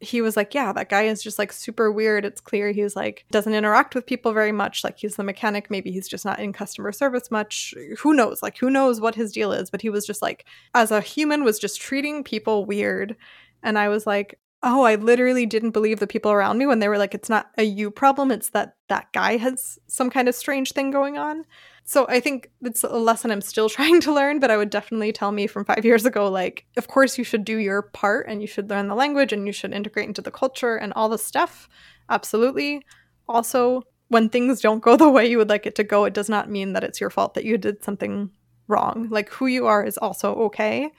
he 0.00 0.20
was 0.20 0.36
like, 0.36 0.54
Yeah, 0.54 0.72
that 0.72 0.88
guy 0.88 1.02
is 1.02 1.22
just 1.22 1.38
like 1.38 1.52
super 1.52 1.90
weird. 1.92 2.24
It's 2.24 2.40
clear 2.40 2.72
he's 2.72 2.96
like 2.96 3.24
doesn't 3.30 3.54
interact 3.54 3.94
with 3.94 4.06
people 4.06 4.32
very 4.32 4.52
much. 4.52 4.84
Like 4.84 4.98
he's 4.98 5.16
the 5.16 5.24
mechanic. 5.24 5.70
Maybe 5.70 5.90
he's 5.90 6.08
just 6.08 6.24
not 6.24 6.40
in 6.40 6.52
customer 6.52 6.92
service 6.92 7.30
much. 7.30 7.74
Who 8.00 8.14
knows? 8.14 8.42
Like 8.42 8.58
who 8.58 8.70
knows 8.70 9.00
what 9.00 9.14
his 9.14 9.32
deal 9.32 9.52
is? 9.52 9.70
But 9.70 9.82
he 9.82 9.90
was 9.90 10.06
just 10.06 10.22
like, 10.22 10.44
as 10.74 10.90
a 10.90 11.00
human, 11.00 11.44
was 11.44 11.58
just 11.58 11.80
treating 11.80 12.24
people 12.24 12.64
weird. 12.64 13.16
And 13.62 13.78
I 13.78 13.88
was 13.88 14.06
like, 14.06 14.38
Oh, 14.62 14.82
I 14.82 14.96
literally 14.96 15.46
didn't 15.46 15.70
believe 15.70 16.00
the 16.00 16.06
people 16.06 16.32
around 16.32 16.58
me 16.58 16.66
when 16.66 16.80
they 16.80 16.88
were 16.88 16.98
like, 16.98 17.14
It's 17.14 17.28
not 17.28 17.50
a 17.58 17.64
you 17.64 17.90
problem. 17.90 18.30
It's 18.30 18.50
that 18.50 18.74
that 18.88 19.12
guy 19.12 19.36
has 19.36 19.78
some 19.88 20.10
kind 20.10 20.28
of 20.28 20.34
strange 20.34 20.72
thing 20.72 20.90
going 20.90 21.18
on. 21.18 21.44
So 21.88 22.04
I 22.06 22.20
think 22.20 22.50
it's 22.60 22.84
a 22.84 22.98
lesson 22.98 23.30
I'm 23.30 23.40
still 23.40 23.70
trying 23.70 24.02
to 24.02 24.12
learn, 24.12 24.40
but 24.40 24.50
I 24.50 24.58
would 24.58 24.68
definitely 24.68 25.10
tell 25.10 25.32
me 25.32 25.46
from 25.46 25.64
five 25.64 25.86
years 25.86 26.04
ago, 26.04 26.28
like, 26.28 26.66
of 26.76 26.86
course 26.86 27.16
you 27.16 27.24
should 27.24 27.46
do 27.46 27.56
your 27.56 27.80
part 27.80 28.26
and 28.28 28.42
you 28.42 28.46
should 28.46 28.68
learn 28.68 28.88
the 28.88 28.94
language 28.94 29.32
and 29.32 29.46
you 29.46 29.54
should 29.54 29.72
integrate 29.72 30.06
into 30.06 30.20
the 30.20 30.30
culture 30.30 30.76
and 30.76 30.92
all 30.92 31.08
the 31.08 31.16
stuff. 31.16 31.66
Absolutely. 32.10 32.84
Also, 33.26 33.84
when 34.08 34.28
things 34.28 34.60
don't 34.60 34.82
go 34.82 34.96
the 34.98 35.08
way 35.08 35.30
you 35.30 35.38
would 35.38 35.48
like 35.48 35.64
it 35.64 35.76
to 35.76 35.82
go, 35.82 36.04
it 36.04 36.12
does 36.12 36.28
not 36.28 36.50
mean 36.50 36.74
that 36.74 36.84
it's 36.84 37.00
your 37.00 37.08
fault 37.08 37.32
that 37.32 37.46
you 37.46 37.56
did 37.56 37.82
something 37.82 38.30
wrong. 38.66 39.08
Like 39.10 39.30
who 39.30 39.46
you 39.46 39.66
are 39.66 39.82
is 39.82 39.96
also 39.96 40.34
okay. 40.34 40.90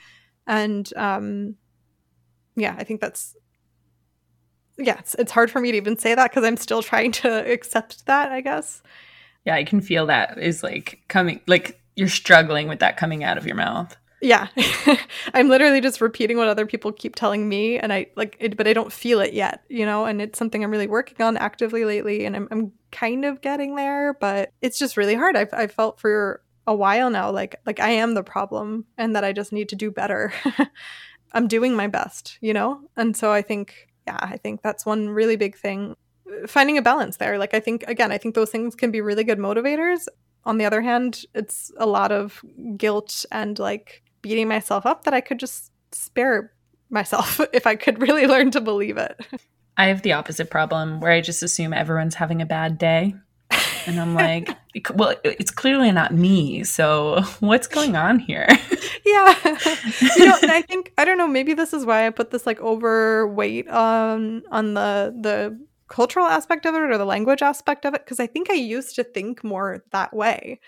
And 0.48 0.92
um 0.96 1.56
yeah, 2.56 2.76
I 2.80 2.84
think 2.84 3.00
that's 3.00 3.36
yeah, 4.80 4.98
it's, 4.98 5.14
it's 5.16 5.32
hard 5.34 5.52
for 5.52 5.62
me 5.62 5.70
to 5.72 5.78
even 5.78 6.00
say 6.00 6.16
that 6.16 6.32
because 6.32 6.44
I'm 6.44 6.58
still 6.58 6.82
trying 6.82 7.12
to 7.12 7.52
accept 7.54 8.08
that, 8.08 8.32
I 8.32 8.42
guess 8.42 8.82
yeah, 9.46 9.56
I 9.56 9.64
can 9.64 9.82
feel 9.82 10.06
that 10.08 10.38
is 10.38 10.64
like 10.64 11.02
coming, 11.08 11.42
like 11.48 11.82
you're 11.96 12.08
struggling 12.08 12.68
with 12.68 12.80
that 12.80 12.98
coming 12.98 13.24
out 13.24 13.38
of 13.38 13.46
your 13.46 13.56
mouth. 13.56 13.96
Yeah. 14.22 14.48
I'm 15.34 15.48
literally 15.48 15.82
just 15.82 16.02
repeating 16.02 16.38
what 16.38 16.48
other 16.48 16.66
people 16.66 16.92
keep 16.92 17.16
telling 17.16 17.48
me 17.48 17.78
and 17.78 17.94
I 17.94 18.08
like 18.16 18.36
it, 18.40 18.58
but 18.58 18.68
I 18.68 18.74
don't 18.74 18.92
feel 18.92 19.22
it 19.22 19.34
yet, 19.34 19.64
you 19.70 19.86
know, 19.86 20.06
and 20.06 20.22
it's 20.22 20.38
something 20.38 20.64
I'm 20.64 20.72
really 20.72 20.88
working 20.88 21.26
on 21.26 21.38
actively 21.38 21.86
lately 21.86 22.26
and 22.26 22.36
I'm, 22.36 22.48
I'm 22.52 22.72
kind 22.92 23.24
of 23.24 23.42
getting 23.42 23.76
there, 23.76 24.14
but 24.14 24.52
it's 24.62 24.78
just 24.78 24.98
really 24.98 25.16
hard. 25.16 25.38
I've, 25.38 25.54
I've 25.54 25.72
felt 25.72 26.00
for 26.00 26.42
a 26.68 26.76
while 26.76 27.10
now, 27.10 27.32
like, 27.32 27.56
like 27.66 27.80
I 27.80 27.90
am 27.92 28.14
the 28.14 28.24
problem 28.24 28.86
and 28.98 29.16
that 29.16 29.24
I 29.24 29.32
just 29.32 29.54
need 29.54 29.70
to 29.70 29.76
do 29.76 29.90
better. 29.90 30.34
I'm 31.32 31.48
doing 31.48 31.76
my 31.76 31.88
best, 31.88 32.38
you 32.42 32.54
know? 32.54 32.82
And 32.98 33.16
so 33.16 33.32
I 33.32 33.42
think, 33.42 33.88
yeah, 34.06 34.18
I 34.20 34.38
think 34.38 34.62
that's 34.62 34.86
one 34.86 35.10
really 35.10 35.36
big 35.36 35.56
thing 35.56 35.96
finding 36.48 36.78
a 36.78 36.82
balance 36.82 37.18
there. 37.18 37.38
Like 37.38 37.54
I 37.54 37.60
think 37.60 37.84
again, 37.88 38.12
I 38.12 38.18
think 38.18 38.36
those 38.36 38.50
things 38.50 38.76
can 38.76 38.92
be 38.92 39.02
really 39.02 39.24
good 39.24 39.40
motivators. 39.40 40.08
On 40.46 40.58
the 40.58 40.66
other 40.66 40.82
hand, 40.82 41.26
it's 41.34 41.72
a 41.78 41.86
lot 41.86 42.12
of 42.12 42.42
guilt 42.78 43.26
and 43.32 43.60
like 43.60 44.04
beating 44.22 44.48
myself 44.48 44.86
up 44.86 45.04
that 45.04 45.14
I 45.14 45.22
could 45.22 45.40
just 45.40 45.72
spare 45.92 46.52
myself 46.90 47.40
if 47.54 47.68
I 47.68 47.76
could 47.76 48.02
really 48.02 48.28
learn 48.28 48.52
to 48.52 48.62
believe 48.62 48.98
it. 48.98 49.20
I 49.78 49.86
have 49.86 50.02
the 50.02 50.14
opposite 50.14 50.50
problem 50.50 51.00
where 51.00 51.12
I 51.12 51.22
just 51.22 51.42
assume 51.42 51.74
everyone's 51.74 52.16
having 52.16 52.42
a 52.42 52.46
bad 52.46 52.78
day. 52.78 53.16
And 53.86 54.00
I'm 54.00 54.14
like, 54.14 54.50
well, 54.94 55.16
it's 55.24 55.52
clearly 55.52 55.92
not 55.92 56.14
me. 56.14 56.64
So 56.64 57.22
what's 57.40 57.68
going 57.68 57.96
on 57.96 58.20
here? 58.20 58.48
yeah. 59.06 59.36
You 60.18 60.26
know, 60.26 60.38
and 60.42 60.52
I 60.52 60.62
think 60.62 60.94
I 60.98 61.06
don't 61.06 61.18
know, 61.18 61.28
maybe 61.28 61.54
this 61.54 61.74
is 61.74 61.86
why 61.86 62.06
I 62.06 62.10
put 62.10 62.32
this 62.32 62.46
like 62.46 62.60
overweight 62.60 63.68
on 63.70 64.44
on 64.52 64.74
the 64.74 65.16
the 65.20 65.60
cultural 65.90 66.26
aspect 66.26 66.66
of 66.66 66.76
it 66.76 66.82
or 66.82 66.98
the 66.98 67.06
language 67.06 67.42
aspect 67.42 67.86
of 67.86 67.94
it 67.94 68.06
because 68.06 68.20
I 68.20 68.28
think 68.28 68.50
I 68.50 68.56
used 68.56 68.96
to 68.96 69.04
think 69.04 69.44
more 69.44 69.84
that 69.92 70.14
way. 70.14 70.60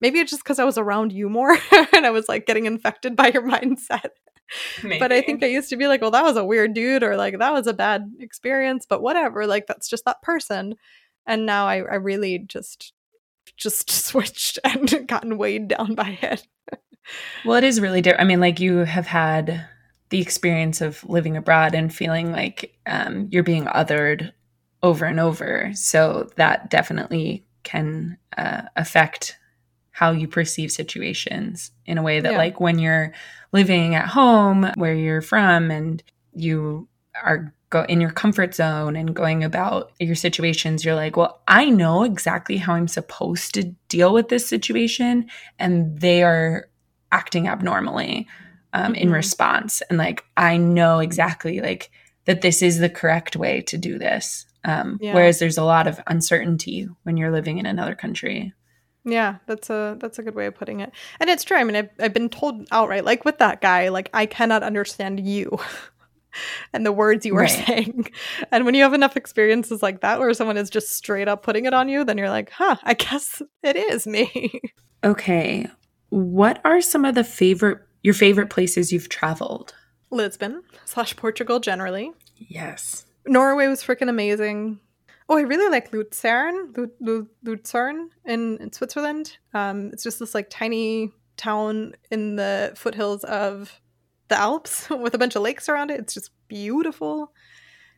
Maybe 0.00 0.18
it's 0.18 0.30
just 0.30 0.44
because 0.44 0.58
I 0.58 0.64
was 0.64 0.76
around 0.76 1.12
you 1.12 1.28
more 1.28 1.56
and 1.92 2.04
I 2.04 2.10
was 2.10 2.28
like 2.28 2.46
getting 2.46 2.66
infected 2.66 3.16
by 3.16 3.28
your 3.28 3.42
mindset. 3.48 4.10
Maybe. 4.82 4.98
But 4.98 5.12
I 5.12 5.22
think 5.22 5.42
I 5.42 5.46
used 5.46 5.70
to 5.70 5.76
be 5.76 5.86
like, 5.86 6.02
well, 6.02 6.10
that 6.10 6.24
was 6.24 6.36
a 6.36 6.44
weird 6.44 6.74
dude 6.74 7.02
or 7.02 7.16
like 7.16 7.38
that 7.38 7.52
was 7.52 7.66
a 7.66 7.72
bad 7.72 8.12
experience, 8.20 8.84
but 8.86 9.00
whatever. 9.00 9.46
Like 9.46 9.66
that's 9.66 9.88
just 9.88 10.04
that 10.04 10.22
person. 10.22 10.74
And 11.26 11.46
now 11.46 11.66
I, 11.66 11.76
I 11.76 11.94
really 11.94 12.38
just 12.38 12.92
just 13.56 13.90
switched 14.06 14.58
and 14.64 15.06
gotten 15.06 15.38
weighed 15.38 15.68
down 15.68 15.94
by 15.94 16.18
it. 16.20 16.46
well, 17.44 17.56
it 17.56 17.64
is 17.64 17.80
really 17.80 18.00
different. 18.00 18.22
I 18.22 18.24
mean, 18.24 18.40
like 18.40 18.60
you 18.60 18.78
have 18.78 19.06
had 19.06 19.66
the 20.10 20.20
experience 20.20 20.80
of 20.80 21.02
living 21.08 21.36
abroad 21.36 21.74
and 21.74 21.94
feeling 21.94 22.30
like 22.30 22.76
um, 22.86 23.28
you're 23.30 23.42
being 23.42 23.64
othered 23.64 24.32
over 24.84 25.04
and 25.04 25.18
over. 25.18 25.72
So 25.74 26.30
that 26.36 26.70
definitely 26.70 27.44
can 27.64 28.18
uh, 28.36 28.62
affect 28.76 29.36
how 29.90 30.12
you 30.12 30.28
perceive 30.28 30.70
situations 30.70 31.72
in 31.86 31.98
a 31.98 32.02
way 32.02 32.20
that, 32.20 32.32
yeah. 32.32 32.38
like, 32.38 32.60
when 32.60 32.78
you're 32.78 33.12
living 33.52 33.94
at 33.94 34.08
home 34.08 34.70
where 34.74 34.94
you're 34.94 35.22
from 35.22 35.70
and 35.70 36.02
you 36.34 36.88
are 37.22 37.54
go 37.70 37.84
in 37.88 38.00
your 38.00 38.10
comfort 38.10 38.54
zone 38.54 38.96
and 38.96 39.14
going 39.14 39.44
about 39.44 39.92
your 40.00 40.16
situations 40.16 40.84
you're 40.84 40.96
like 40.96 41.16
well 41.16 41.40
i 41.46 41.64
know 41.70 42.02
exactly 42.02 42.56
how 42.56 42.74
i'm 42.74 42.88
supposed 42.88 43.54
to 43.54 43.62
deal 43.88 44.12
with 44.12 44.28
this 44.28 44.48
situation 44.48 45.28
and 45.60 46.00
they 46.00 46.22
are 46.24 46.68
acting 47.12 47.46
abnormally 47.46 48.26
um, 48.72 48.92
mm-hmm. 48.92 49.02
in 49.02 49.10
response 49.12 49.82
and 49.88 49.98
like 49.98 50.24
i 50.36 50.56
know 50.56 50.98
exactly 50.98 51.60
like 51.60 51.90
that 52.24 52.42
this 52.42 52.60
is 52.60 52.78
the 52.78 52.90
correct 52.90 53.36
way 53.36 53.60
to 53.60 53.78
do 53.78 53.98
this 53.98 54.46
um, 54.64 54.98
yeah. 55.00 55.14
Whereas 55.14 55.38
there's 55.38 55.58
a 55.58 55.64
lot 55.64 55.86
of 55.86 56.00
uncertainty 56.06 56.88
when 57.02 57.16
you're 57.16 57.30
living 57.32 57.58
in 57.58 57.66
another 57.66 57.94
country. 57.94 58.52
Yeah, 59.04 59.36
that's 59.46 59.68
a 59.68 59.96
that's 60.00 60.18
a 60.18 60.22
good 60.22 60.34
way 60.34 60.46
of 60.46 60.54
putting 60.54 60.80
it. 60.80 60.90
And 61.20 61.28
it's 61.28 61.44
true. 61.44 61.58
I 61.58 61.64
mean, 61.64 61.76
I've, 61.76 61.90
I've 62.00 62.14
been 62.14 62.30
told 62.30 62.66
outright, 62.72 63.04
like 63.04 63.24
with 63.26 63.38
that 63.38 63.60
guy, 63.60 63.88
like 63.90 64.08
I 64.14 64.24
cannot 64.26 64.62
understand 64.62 65.20
you 65.26 65.58
and 66.72 66.86
the 66.86 66.92
words 66.92 67.26
you 67.26 67.34
were 67.34 67.42
Right. 67.42 67.50
saying. 67.66 68.10
And 68.50 68.64
when 68.64 68.74
you 68.74 68.82
have 68.82 68.94
enough 68.94 69.16
experiences 69.16 69.82
like 69.82 70.00
that, 70.00 70.18
where 70.18 70.32
someone 70.32 70.56
is 70.56 70.70
just 70.70 70.88
straight 70.92 71.28
up 71.28 71.42
putting 71.42 71.66
it 71.66 71.74
on 71.74 71.88
you, 71.90 72.02
then 72.04 72.16
you're 72.16 72.30
like, 72.30 72.50
huh, 72.50 72.76
I 72.82 72.94
guess 73.04 73.42
it 73.62 73.76
is 73.76 74.06
me. 74.06 74.60
Okay. 75.04 75.66
What 76.08 76.60
are 76.64 76.80
some 76.80 77.04
of 77.04 77.14
the 77.14 77.24
favorite 77.24 77.80
your 78.02 78.14
favorite 78.14 78.48
places 78.50 78.92
you've 78.92 79.08
traveled? 79.10 79.74
Lisbon 80.10 80.62
slash 80.86 81.14
Portugal 81.16 81.60
generally. 81.60 82.12
Yes. 82.36 83.04
Norway 83.26 83.66
was 83.66 83.82
freaking 83.82 84.08
amazing. 84.08 84.80
Oh, 85.28 85.38
I 85.38 85.42
really 85.42 85.70
like 85.70 85.92
Luzern, 85.92 86.72
Lu- 86.76 86.92
Lu- 87.00 87.28
Luzern 87.42 88.10
in, 88.24 88.58
in 88.58 88.72
Switzerland. 88.72 89.38
Um, 89.54 89.90
it's 89.92 90.02
just 90.02 90.18
this 90.18 90.34
like 90.34 90.50
tiny 90.50 91.12
town 91.36 91.94
in 92.10 92.36
the 92.36 92.72
foothills 92.76 93.24
of 93.24 93.80
the 94.28 94.38
Alps 94.38 94.88
with 94.90 95.14
a 95.14 95.18
bunch 95.18 95.36
of 95.36 95.42
lakes 95.42 95.68
around 95.68 95.90
it. 95.90 96.00
It's 96.00 96.14
just 96.14 96.30
beautiful. 96.48 97.32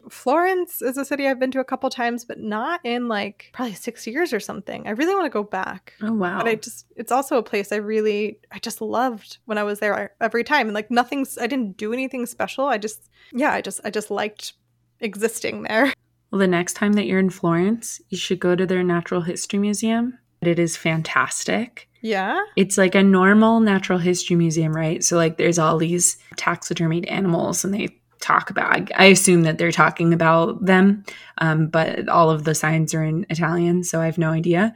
Florence 0.09 0.83
is 0.83 0.97
a 0.97 1.05
city 1.05 1.27
I've 1.27 1.41
been 1.41 1.51
to 1.51 1.59
a 1.59 1.65
couple 1.65 1.91
times, 1.91 2.25
but 2.25 2.39
not 2.39 2.81
in 2.85 3.09
like 3.09 3.51
probably 3.53 3.75
six 3.75 4.07
years 4.07 4.33
or 4.33 4.39
something. 4.39 4.87
I 4.87 4.91
really 4.91 5.15
want 5.15 5.27
to 5.27 5.31
go 5.31 5.43
back. 5.43 5.95
Oh 6.01 6.13
wow. 6.13 6.39
But 6.39 6.47
I 6.47 6.55
just, 6.55 6.87
it's 6.95 7.11
also 7.11 7.39
a 7.39 7.43
place 7.43 7.73
I 7.73 7.77
really, 7.77 8.39
I 8.53 8.61
just 8.61 8.81
loved 8.81 9.39
when 9.47 9.59
I 9.59 9.65
was 9.65 9.81
there 9.81 10.15
every 10.21 10.45
time. 10.45 10.69
And 10.69 10.75
like 10.75 10.93
nothing's, 10.93 11.39
I 11.39 11.49
didn't 11.49 11.77
do 11.77 11.93
anything 11.93 12.25
special. 12.27 12.67
I 12.67 12.79
just, 12.79 13.11
yeah, 13.33 13.51
I 13.51 13.61
just, 13.61 13.81
I 13.83 13.91
just 13.91 14.13
liked 14.13 14.53
existing 15.01 15.63
there. 15.63 15.93
well, 16.31 16.39
the 16.39 16.47
next 16.47 16.75
time 16.75 16.95
that 16.95 17.07
you're 17.07 17.19
in 17.19 17.31
Florence, 17.31 18.01
you 18.09 18.19
should 18.19 18.41
go 18.41 18.55
to 18.55 18.67
their 18.67 18.83
natural 18.83 19.23
history 19.23 19.59
museum. 19.59 20.19
It 20.43 20.59
is 20.59 20.77
fantastic. 20.77 21.89
Yeah. 22.03 22.41
It's 22.57 22.79
like 22.79 22.95
a 22.95 23.03
normal 23.03 23.61
natural 23.61 23.99
history 23.99 24.37
museum, 24.37 24.75
right? 24.75 25.03
So 25.03 25.17
like 25.17 25.39
there's 25.39 25.59
all 25.59 25.79
these 25.79 26.19
taxidermied 26.37 27.11
animals 27.11 27.65
and 27.65 27.75
they 27.75 27.89
talk 28.21 28.51
about 28.51 28.91
I, 28.97 29.07
assume 29.07 29.43
that 29.43 29.59
they're 29.59 29.71
talking 29.71 30.13
about 30.13 30.65
them 30.65 31.05
um, 31.39 31.69
but 31.69 32.09
all 32.09 32.31
of 32.31 32.45
the 32.45 32.55
signs 32.55 32.95
are 32.95 33.05
in 33.05 33.27
italian 33.31 33.85
so 33.85 34.01
i 34.01 34.07
have 34.07 34.19
no 34.19 34.31
idea 34.31 34.75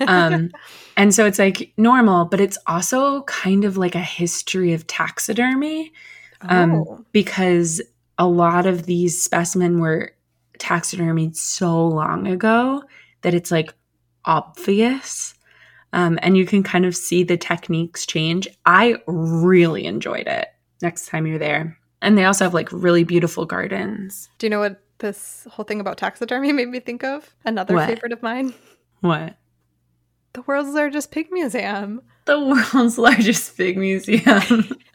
um, 0.00 0.50
and 0.96 1.14
so 1.14 1.24
it's 1.24 1.38
like 1.38 1.72
normal 1.76 2.24
but 2.24 2.40
it's 2.40 2.58
also 2.66 3.22
kind 3.22 3.64
of 3.64 3.76
like 3.76 3.94
a 3.94 4.00
history 4.00 4.72
of 4.72 4.86
taxidermy 4.86 5.92
um, 6.42 6.74
oh. 6.74 7.04
because 7.12 7.80
a 8.20 8.26
lot 8.28 8.66
of 8.66 8.84
these 8.86 9.20
specimen 9.20 9.80
were 9.80 10.12
taxidermied 10.58 11.34
so 11.34 11.88
long 11.88 12.26
ago 12.26 12.82
that 13.22 13.32
it's 13.34 13.50
like 13.50 13.72
obvious 14.26 15.34
um, 15.92 16.18
and 16.22 16.36
you 16.36 16.46
can 16.46 16.62
kind 16.62 16.84
of 16.84 16.94
see 16.94 17.22
the 17.24 17.36
techniques 17.36 18.04
change 18.06 18.46
i 18.66 18.96
really 19.06 19.86
enjoyed 19.86 20.26
it 20.26 20.48
next 20.82 21.06
time 21.08 21.26
you're 21.26 21.38
there 21.38 21.76
and 22.02 22.16
they 22.16 22.24
also 22.24 22.44
have 22.44 22.54
like 22.54 22.68
really 22.72 23.04
beautiful 23.04 23.44
gardens 23.46 24.28
Do 24.38 24.46
you 24.46 24.50
know 24.50 24.60
what 24.60 24.82
this 24.98 25.46
whole 25.50 25.64
thing 25.64 25.80
about 25.80 25.96
taxidermy 25.98 26.52
made 26.58 26.68
me 26.68 26.78
think 26.80 27.02
of? 27.04 27.34
Another 27.44 27.74
What? 27.74 27.88
favorite 27.88 28.12
of 28.12 28.22
mine. 28.22 28.52
what 29.00 29.36
The 30.34 30.42
world's 30.42 30.74
largest 30.74 31.10
pig 31.10 31.28
museum. 31.32 32.02
the 32.26 32.38
world's 32.38 32.98
largest 33.08 33.56
pig 33.56 33.76
museum 33.78 34.76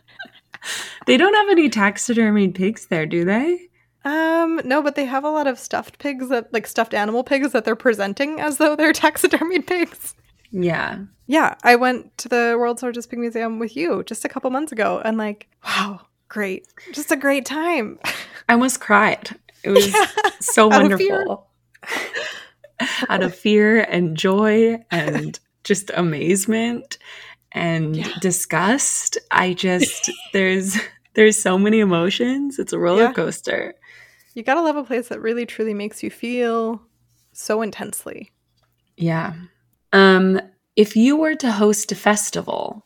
they 1.05 1.17
don't 1.17 1.33
have 1.33 1.49
any 1.49 1.69
taxidermied 1.69 2.55
pigs 2.55 2.87
there 2.87 3.05
do 3.05 3.23
they 3.25 3.59
Um, 4.03 4.61
no, 4.65 4.81
but 4.83 4.95
they 4.95 5.05
have 5.05 5.23
a 5.23 5.29
lot 5.31 5.47
of 5.47 5.57
stuffed 5.59 5.97
pigs 5.99 6.29
that 6.29 6.53
like 6.53 6.67
stuffed 6.67 6.93
animal 6.93 7.23
pigs 7.23 7.51
that 7.53 7.65
they're 7.65 7.75
presenting 7.75 8.39
as 8.39 8.57
though 8.57 8.75
they're 8.75 8.93
taxidermied 9.05 9.65
pigs. 9.67 10.13
yeah 10.51 10.99
Yeah, 11.27 11.55
I 11.63 11.75
went 11.75 12.15
to 12.19 12.29
the 12.29 12.55
world's 12.59 12.83
largest 12.83 13.09
pig 13.09 13.19
museum 13.19 13.57
with 13.59 13.75
you 13.75 14.03
just 14.03 14.23
a 14.25 14.29
couple 14.29 14.49
months 14.51 14.71
ago 14.71 15.01
and 15.03 15.17
like, 15.17 15.47
wow, 15.65 16.01
great. 16.29 16.67
Just 16.93 17.11
a 17.11 17.15
great 17.15 17.45
time. 17.45 17.99
i 18.47 18.53
almost 18.53 18.79
cried 18.79 19.29
it 19.63 19.69
was 19.71 19.91
so 20.39 20.71
Out 20.71 20.83
of 20.91 20.99
wonderful 20.99 21.47
out 23.09 23.23
of 23.23 23.33
fear 23.33 23.81
and 23.81 24.15
joy 24.17 24.77
and 24.91 25.39
just 25.63 25.89
amazement 25.95 26.97
and 27.55 27.95
Yeah. 27.95 28.09
disgust 28.19 29.17
i 29.31 29.53
just 29.53 30.11
there's 30.33 30.77
there's 31.15 31.37
so 31.41 31.57
many 31.57 31.79
emotions 31.79 32.59
it's 32.59 32.73
a 32.73 32.79
roller 32.79 33.03
Yeah. 33.05 33.13
coaster 33.13 33.73
You 34.35 34.43
gotta 34.43 34.61
love 34.61 34.75
a 34.75 34.83
place 34.83 35.07
that 35.07 35.21
really 35.21 35.45
truly 35.45 35.73
makes 35.73 36.03
you 36.03 36.11
feel 36.11 36.81
so 37.33 37.61
intensely. 37.61 38.31
yeah 38.97 39.33
um 39.93 40.39
if 40.75 40.95
you 40.95 41.15
were 41.17 41.35
to 41.35 41.51
host 41.51 41.91
a 41.91 41.95
festival 41.95 42.85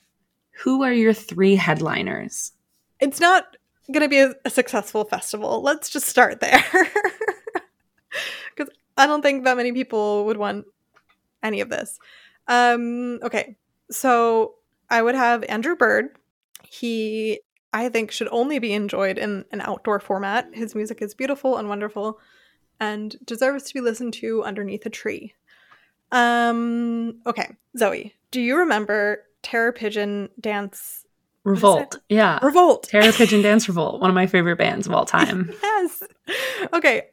who 0.64 0.84
are 0.84 0.94
your 0.94 1.14
three 1.14 1.56
headliners 1.56 2.52
It's 3.00 3.20
not 3.20 3.58
gonna 3.92 4.08
be 4.10 4.20
a, 4.20 4.36
a 4.46 4.50
successful 4.52 5.04
festival. 5.06 5.62
Let's 5.64 5.90
just 5.90 6.06
start 6.08 6.40
there. 6.42 6.64
Because 8.56 8.74
I 8.98 9.08
don't 9.08 9.22
think 9.22 9.44
that 9.46 9.56
many 9.58 9.72
people 9.72 10.26
would 10.26 10.38
want 10.38 10.66
any 11.42 11.62
of 11.62 11.70
this. 11.70 11.98
Um, 12.48 13.20
okay, 13.24 13.56
so 13.90 14.56
I 14.90 15.02
would 15.02 15.16
have 15.16 15.44
Andrew 15.44 15.76
Bird. 15.76 16.10
He, 16.64 17.40
I 17.74 17.90
think, 17.90 18.12
should 18.12 18.28
only 18.32 18.60
be 18.60 18.74
enjoyed 18.74 19.18
in 19.18 19.46
an 19.52 19.62
outdoor 19.62 20.00
format. 20.00 20.50
His 20.54 20.76
music 20.76 21.02
is 21.02 21.14
beautiful 21.14 21.58
and 21.58 21.70
wonderful 21.70 22.20
and 22.80 23.16
deserves 23.26 23.64
to 23.66 23.74
be 23.74 23.82
listened 23.82 24.14
to 24.14 24.44
underneath 24.44 24.86
a 24.86 24.90
tree. 24.90 25.34
Um, 26.12 27.20
okay, 27.26 27.56
Zoe, 27.78 28.16
do 28.32 28.42
you 28.42 28.58
remember 28.58 29.24
Terror 29.44 29.72
Pigeon 29.72 30.30
Dance 30.40 31.06
revolt 31.46 31.98
yeah 32.10 32.38
Revolt? 32.44 32.84
terror 32.84 33.14
pigeon 33.14 33.42
dance 33.44 33.70
revolt 33.70 34.02
one 34.02 34.10
of 34.10 34.14
my 34.14 34.28
favorite 34.28 34.58
bands 34.58 34.86
of 34.86 34.94
all 34.94 35.06
time 35.06 35.50
yes. 35.64 36.04
Okay. 36.74 37.04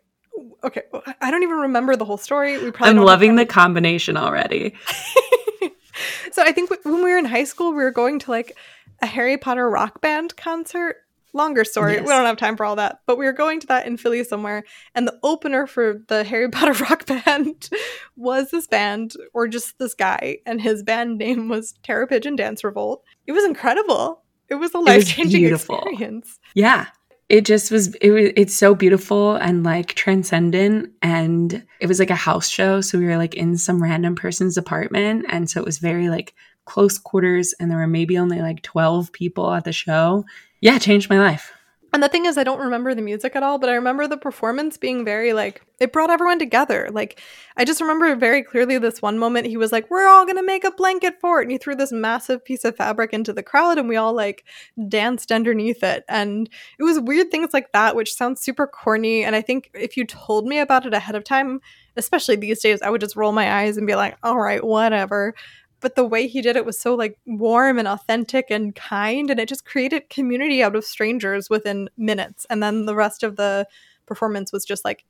Okay. 0.65 0.83
I 1.21 1.31
don't 1.31 1.45
even 1.45 1.57
remember 1.57 1.97
the 1.97 2.05
whole 2.05 2.19
story. 2.19 2.59
We 2.59 2.71
probably 2.71 2.99
i'm 2.99 3.05
loving 3.05 3.37
the 3.37 3.47
combination 3.47 4.17
already 4.17 4.75
so 6.33 6.43
I 6.43 6.53
think 6.53 6.71
when 6.85 7.03
we 7.03 7.11
were 7.11 7.19
in 7.19 7.25
high 7.25 7.45
school, 7.45 7.71
we 7.71 7.83
were 7.83 7.91
going 7.91 8.19
to 8.21 8.31
like 8.31 8.57
a 9.03 9.07
Harry 9.07 9.37
Potter 9.37 9.69
rock 9.69 10.01
band 10.01 10.37
concert. 10.37 10.97
Longer 11.33 11.65
story. 11.65 11.95
Yes. 11.95 12.03
We 12.03 12.09
don't 12.09 12.25
have 12.25 12.39
time 12.39 12.57
for 12.57 12.65
all 12.65 12.77
that. 12.77 13.01
But 13.05 13.19
we 13.19 13.27
were 13.27 13.33
going 13.35 13.61
to 13.61 13.67
that 13.67 13.87
in 13.87 13.99
Philly 13.99 14.25
somewhere, 14.25 14.65
and 14.95 15.07
the 15.07 15.19
opener 15.23 15.67
for 15.67 16.01
the 16.09 16.25
Harry 16.25 16.49
Potter 16.51 16.73
rock 16.85 17.05
band 17.05 17.69
was 18.17 18.51
this 18.51 18.67
band, 18.67 19.13
or 19.35 19.47
just 19.47 19.79
this 19.79 19.93
guy, 19.93 20.39
and 20.47 20.63
his 20.63 20.83
band 20.83 21.19
name 21.19 21.49
was 21.49 21.75
Terror 21.83 22.07
Pigeon 22.07 22.37
Dance 22.37 22.65
Revolt. 22.65 23.05
It 23.27 23.33
was 23.33 23.45
incredible. 23.45 24.23
It 24.49 24.55
was 24.55 24.73
a 24.73 24.79
life 24.79 25.07
changing 25.07 25.45
experience. 25.45 26.39
Yeah. 26.55 26.87
It 27.29 27.45
just 27.45 27.71
was 27.71 27.95
it 27.97 28.11
was 28.11 28.31
it's 28.37 28.55
so 28.55 28.75
beautiful 28.75 29.35
and 29.35 29.65
like 29.65 29.95
transcendent 29.95 30.93
and 31.03 31.67
it 31.81 31.87
was 31.89 31.99
like 31.99 32.11
a 32.11 32.15
house 32.15 32.49
show 32.49 32.81
so 32.81 32.99
we 32.99 33.07
were 33.07 33.17
like 33.17 33.35
in 33.35 33.57
some 33.57 33.83
random 33.83 34.15
person's 34.15 34.57
apartment 34.57 35.27
and 35.29 35.51
so 35.51 35.59
it 35.59 35.67
was 35.67 35.79
very 35.79 36.09
like 36.09 36.35
close 36.67 36.99
quarters 36.99 37.53
and 37.59 37.71
there 37.71 37.79
were 37.79 37.87
maybe 37.87 38.19
only 38.19 38.41
like 38.41 38.63
12 38.63 39.13
people 39.13 39.53
at 39.53 39.65
the 39.65 39.73
show. 39.73 40.25
Yeah, 40.61 40.79
changed 40.79 41.09
my 41.09 41.19
life. 41.19 41.53
And 41.97 42.03
the 42.03 42.11
thing 42.11 42.27
is, 42.27 42.37
I 42.37 42.45
don't 42.45 42.61
remember 42.61 42.95
the 42.95 43.01
music 43.01 43.35
at 43.37 43.43
all, 43.43 43.59
but 43.59 43.71
I 43.71 43.75
remember 43.75 44.07
the 44.07 44.19
performance 44.19 44.77
being 44.77 45.03
very 45.03 45.33
like, 45.33 45.63
it 45.81 45.95
brought 45.95 46.11
everyone 46.11 46.39
together. 46.39 46.91
Like, 46.93 47.23
I 47.57 47.65
just 47.65 47.81
remember 47.81 48.15
very 48.15 48.43
clearly 48.43 48.77
this 48.77 49.01
one 49.01 49.19
moment 49.19 49.47
he 49.47 49.57
was 49.57 49.73
like, 49.73 49.91
We're 49.91 50.07
all 50.07 50.27
gonna 50.27 50.43
make 50.43 50.65
a 50.65 50.71
blanket 50.71 51.15
for 51.23 51.41
it. 51.41 51.45
And 51.45 51.53
he 51.53 51.57
threw 51.57 51.75
this 51.75 51.93
massive 51.93 52.45
piece 52.45 52.67
of 52.67 52.77
fabric 52.77 53.15
into 53.15 53.33
the 53.33 53.43
crowd, 53.43 53.79
and 53.79 53.89
we 53.89 53.97
all 53.97 54.13
like 54.13 54.45
danced 54.89 55.33
underneath 55.33 55.83
it. 55.83 56.05
And 56.07 56.51
it 56.79 56.83
was 56.83 57.01
weird 57.01 57.31
things 57.31 57.55
like 57.55 57.73
that, 57.73 57.97
which 57.97 58.15
sounds 58.15 58.43
super 58.43 58.67
corny. 58.67 59.25
And 59.25 59.35
I 59.35 59.41
think 59.41 59.71
if 59.73 59.97
you 59.97 60.05
told 60.05 60.47
me 60.47 60.59
about 60.59 60.85
it 60.85 60.93
ahead 60.93 61.15
of 61.15 61.25
time, 61.25 61.63
especially 61.97 62.37
these 62.37 62.61
days, 62.61 62.83
I 62.83 62.91
would 62.91 63.01
just 63.01 63.17
roll 63.17 63.33
my 63.33 63.63
eyes 63.63 63.79
and 63.79 63.87
be 63.87 63.95
like, 63.95 64.19
All 64.23 64.39
right, 64.39 64.63
whatever 64.63 65.35
but 65.81 65.95
the 65.95 66.05
way 66.05 66.27
he 66.27 66.43
did 66.43 66.57
it 66.57 66.67
was 66.67 66.79
so 66.79 66.95
like 66.95 67.19
warm 67.27 67.79
and 67.79 67.89
authentic 67.89 68.47
and 68.51 68.75
kind 68.75 69.31
and 69.31 69.41
it 69.41 69.49
just 69.49 69.65
created 69.65 70.09
community 70.11 70.63
out 70.63 70.77
of 70.77 70.85
strangers 70.85 71.51
within 71.51 71.89
minutes 71.97 72.47
and 72.51 72.63
then 72.63 72.87
the 72.87 72.95
rest 72.95 73.23
of 73.23 73.37
the 73.37 73.67
performance 74.07 74.53
was 74.53 74.65
just 74.65 74.85
like 74.85 75.05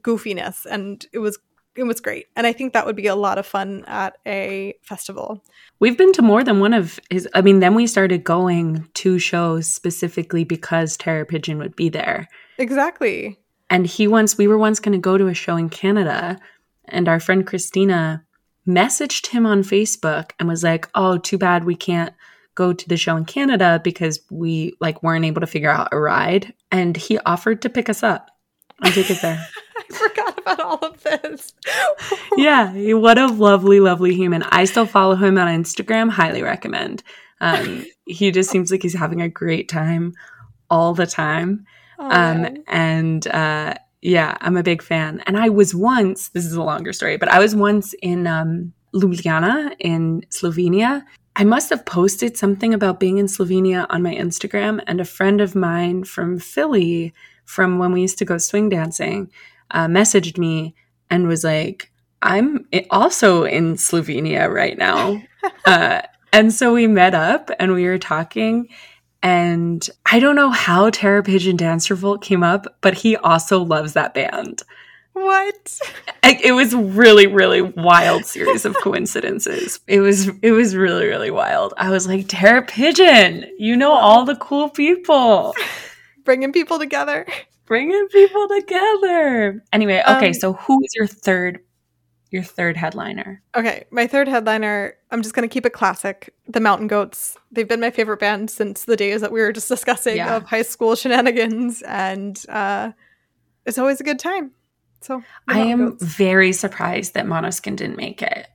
goofiness 0.00 0.66
and 0.66 1.06
it 1.12 1.18
was 1.18 1.38
it 1.76 1.84
was 1.84 2.00
great 2.00 2.26
and 2.36 2.46
i 2.46 2.52
think 2.52 2.72
that 2.72 2.86
would 2.86 2.96
be 2.96 3.06
a 3.06 3.14
lot 3.14 3.38
of 3.38 3.46
fun 3.46 3.84
at 3.86 4.16
a 4.26 4.74
festival 4.82 5.42
We've 5.80 5.96
been 5.96 6.12
to 6.12 6.22
more 6.22 6.44
than 6.44 6.60
one 6.60 6.74
of 6.74 7.00
his 7.08 7.26
I 7.34 7.40
mean 7.40 7.60
then 7.60 7.74
we 7.74 7.86
started 7.86 8.22
going 8.22 8.86
to 8.94 9.18
shows 9.18 9.66
specifically 9.66 10.44
because 10.44 10.96
Terror 10.96 11.24
Pigeon 11.24 11.58
would 11.58 11.74
be 11.74 11.88
there. 11.88 12.28
exactly 12.58 13.38
And 13.70 13.86
he 13.86 14.06
once 14.06 14.36
we 14.36 14.46
were 14.46 14.58
once 14.58 14.78
going 14.78 14.92
to 14.92 14.98
go 14.98 15.16
to 15.16 15.28
a 15.28 15.34
show 15.34 15.56
in 15.56 15.70
Canada 15.70 16.38
and 16.84 17.08
our 17.08 17.18
friend 17.18 17.46
Christina 17.46 18.22
messaged 18.66 19.28
him 19.28 19.46
on 19.46 19.62
Facebook 19.62 20.32
and 20.38 20.48
was 20.48 20.62
like, 20.62 20.88
"Oh, 20.94 21.18
too 21.18 21.38
bad 21.38 21.64
we 21.64 21.74
can't 21.74 22.14
go 22.54 22.72
to 22.72 22.88
the 22.88 22.96
show 22.96 23.16
in 23.16 23.24
Canada 23.24 23.80
because 23.82 24.20
we 24.30 24.74
like 24.80 25.02
weren't 25.02 25.24
able 25.24 25.40
to 25.40 25.46
figure 25.46 25.70
out 25.70 25.88
a 25.92 25.98
ride." 25.98 26.52
And 26.70 26.96
he 26.96 27.18
offered 27.20 27.62
to 27.62 27.70
pick 27.70 27.88
us 27.88 28.02
up 28.02 28.30
and 28.82 28.94
take 28.94 29.10
us 29.10 29.22
there. 29.22 29.46
i 29.78 29.94
forgot 29.94 30.38
about 30.38 30.60
all 30.60 30.78
of 30.78 31.02
this. 31.02 31.52
yeah, 32.36 32.72
what 32.94 33.18
a 33.18 33.26
lovely, 33.26 33.80
lovely 33.80 34.14
human. 34.14 34.42
I 34.44 34.64
still 34.64 34.86
follow 34.86 35.16
him 35.16 35.38
on 35.38 35.48
Instagram. 35.48 36.10
Highly 36.10 36.42
recommend. 36.42 37.02
Um, 37.40 37.86
he 38.04 38.30
just 38.30 38.50
seems 38.50 38.70
like 38.70 38.82
he's 38.82 38.94
having 38.94 39.22
a 39.22 39.28
great 39.28 39.68
time 39.68 40.14
all 40.68 40.94
the 40.94 41.06
time. 41.06 41.66
Oh, 41.98 42.04
um, 42.04 42.42
yeah. 42.42 42.50
and 42.68 43.26
uh, 43.26 43.74
yeah, 44.02 44.36
I'm 44.40 44.56
a 44.56 44.62
big 44.62 44.82
fan. 44.82 45.22
And 45.26 45.36
I 45.36 45.48
was 45.48 45.74
once, 45.74 46.28
this 46.30 46.46
is 46.46 46.54
a 46.54 46.62
longer 46.62 46.92
story, 46.92 47.16
but 47.16 47.28
I 47.28 47.38
was 47.38 47.54
once 47.54 47.94
in 48.02 48.26
um, 48.26 48.72
Ljubljana 48.94 49.74
in 49.78 50.22
Slovenia. 50.30 51.04
I 51.36 51.44
must 51.44 51.70
have 51.70 51.84
posted 51.84 52.36
something 52.36 52.74
about 52.74 53.00
being 53.00 53.18
in 53.18 53.26
Slovenia 53.26 53.86
on 53.90 54.02
my 54.02 54.14
Instagram, 54.14 54.82
and 54.86 55.00
a 55.00 55.04
friend 55.04 55.40
of 55.40 55.54
mine 55.54 56.04
from 56.04 56.38
Philly, 56.38 57.12
from 57.44 57.78
when 57.78 57.92
we 57.92 58.00
used 58.00 58.18
to 58.18 58.24
go 58.24 58.38
swing 58.38 58.68
dancing, 58.68 59.30
uh, 59.70 59.86
messaged 59.86 60.38
me 60.38 60.74
and 61.10 61.28
was 61.28 61.44
like, 61.44 61.90
I'm 62.22 62.66
also 62.90 63.44
in 63.44 63.74
Slovenia 63.74 64.52
right 64.52 64.76
now. 64.76 65.22
uh, 65.64 66.02
and 66.32 66.52
so 66.52 66.72
we 66.72 66.86
met 66.86 67.14
up 67.14 67.50
and 67.58 67.72
we 67.72 67.86
were 67.86 67.98
talking. 67.98 68.68
And 69.22 69.88
I 70.06 70.18
don't 70.18 70.36
know 70.36 70.50
how 70.50 70.90
Terror 70.90 71.22
Pigeon 71.22 71.56
Dance 71.56 71.90
Revolt 71.90 72.22
came 72.22 72.42
up, 72.42 72.78
but 72.80 72.94
he 72.94 73.16
also 73.16 73.62
loves 73.62 73.92
that 73.92 74.14
band. 74.14 74.62
What? 75.12 75.80
It 76.22 76.52
was 76.52 76.74
really, 76.74 77.26
really 77.26 77.60
wild 77.60 78.24
series 78.24 78.64
of 78.64 78.74
coincidences. 78.82 79.80
It 79.86 80.00
was, 80.00 80.28
it 80.40 80.52
was 80.52 80.76
really, 80.76 81.06
really 81.06 81.30
wild. 81.30 81.74
I 81.76 81.90
was 81.90 82.06
like, 82.06 82.26
Terror 82.28 82.62
Pigeon, 82.62 83.46
you 83.58 83.76
know 83.76 83.92
all 83.92 84.24
the 84.24 84.36
cool 84.36 84.70
people, 84.70 85.54
bringing 86.24 86.52
people 86.52 86.78
together, 86.78 87.26
bringing 87.66 88.08
people 88.08 88.48
together. 88.48 89.62
Anyway, 89.72 90.02
okay, 90.08 90.28
um, 90.28 90.34
so 90.34 90.52
who 90.54 90.82
is 90.82 90.94
your 90.94 91.06
third 91.06 91.60
your 92.30 92.42
third 92.42 92.76
headliner. 92.76 93.42
Okay, 93.56 93.84
my 93.90 94.06
third 94.06 94.28
headliner, 94.28 94.94
I'm 95.10 95.22
just 95.22 95.34
going 95.34 95.48
to 95.48 95.52
keep 95.52 95.66
it 95.66 95.72
classic. 95.72 96.32
The 96.46 96.60
Mountain 96.60 96.86
Goats. 96.86 97.36
They've 97.50 97.68
been 97.68 97.80
my 97.80 97.90
favorite 97.90 98.20
band 98.20 98.50
since 98.50 98.84
the 98.84 98.96
days 98.96 99.20
that 99.20 99.32
we 99.32 99.40
were 99.40 99.52
just 99.52 99.68
discussing 99.68 100.16
yeah. 100.16 100.36
of 100.36 100.44
high 100.44 100.62
school 100.62 100.94
shenanigans, 100.94 101.82
and 101.82 102.40
uh, 102.48 102.92
it's 103.66 103.78
always 103.78 104.00
a 104.00 104.04
good 104.04 104.18
time. 104.18 104.52
So 105.00 105.22
I 105.48 105.60
am 105.60 105.90
Goats. 105.90 106.04
very 106.04 106.52
surprised 106.52 107.14
that 107.14 107.26
Måneskin 107.26 107.76
didn't 107.76 107.96
make 107.96 108.22
it. 108.22 108.46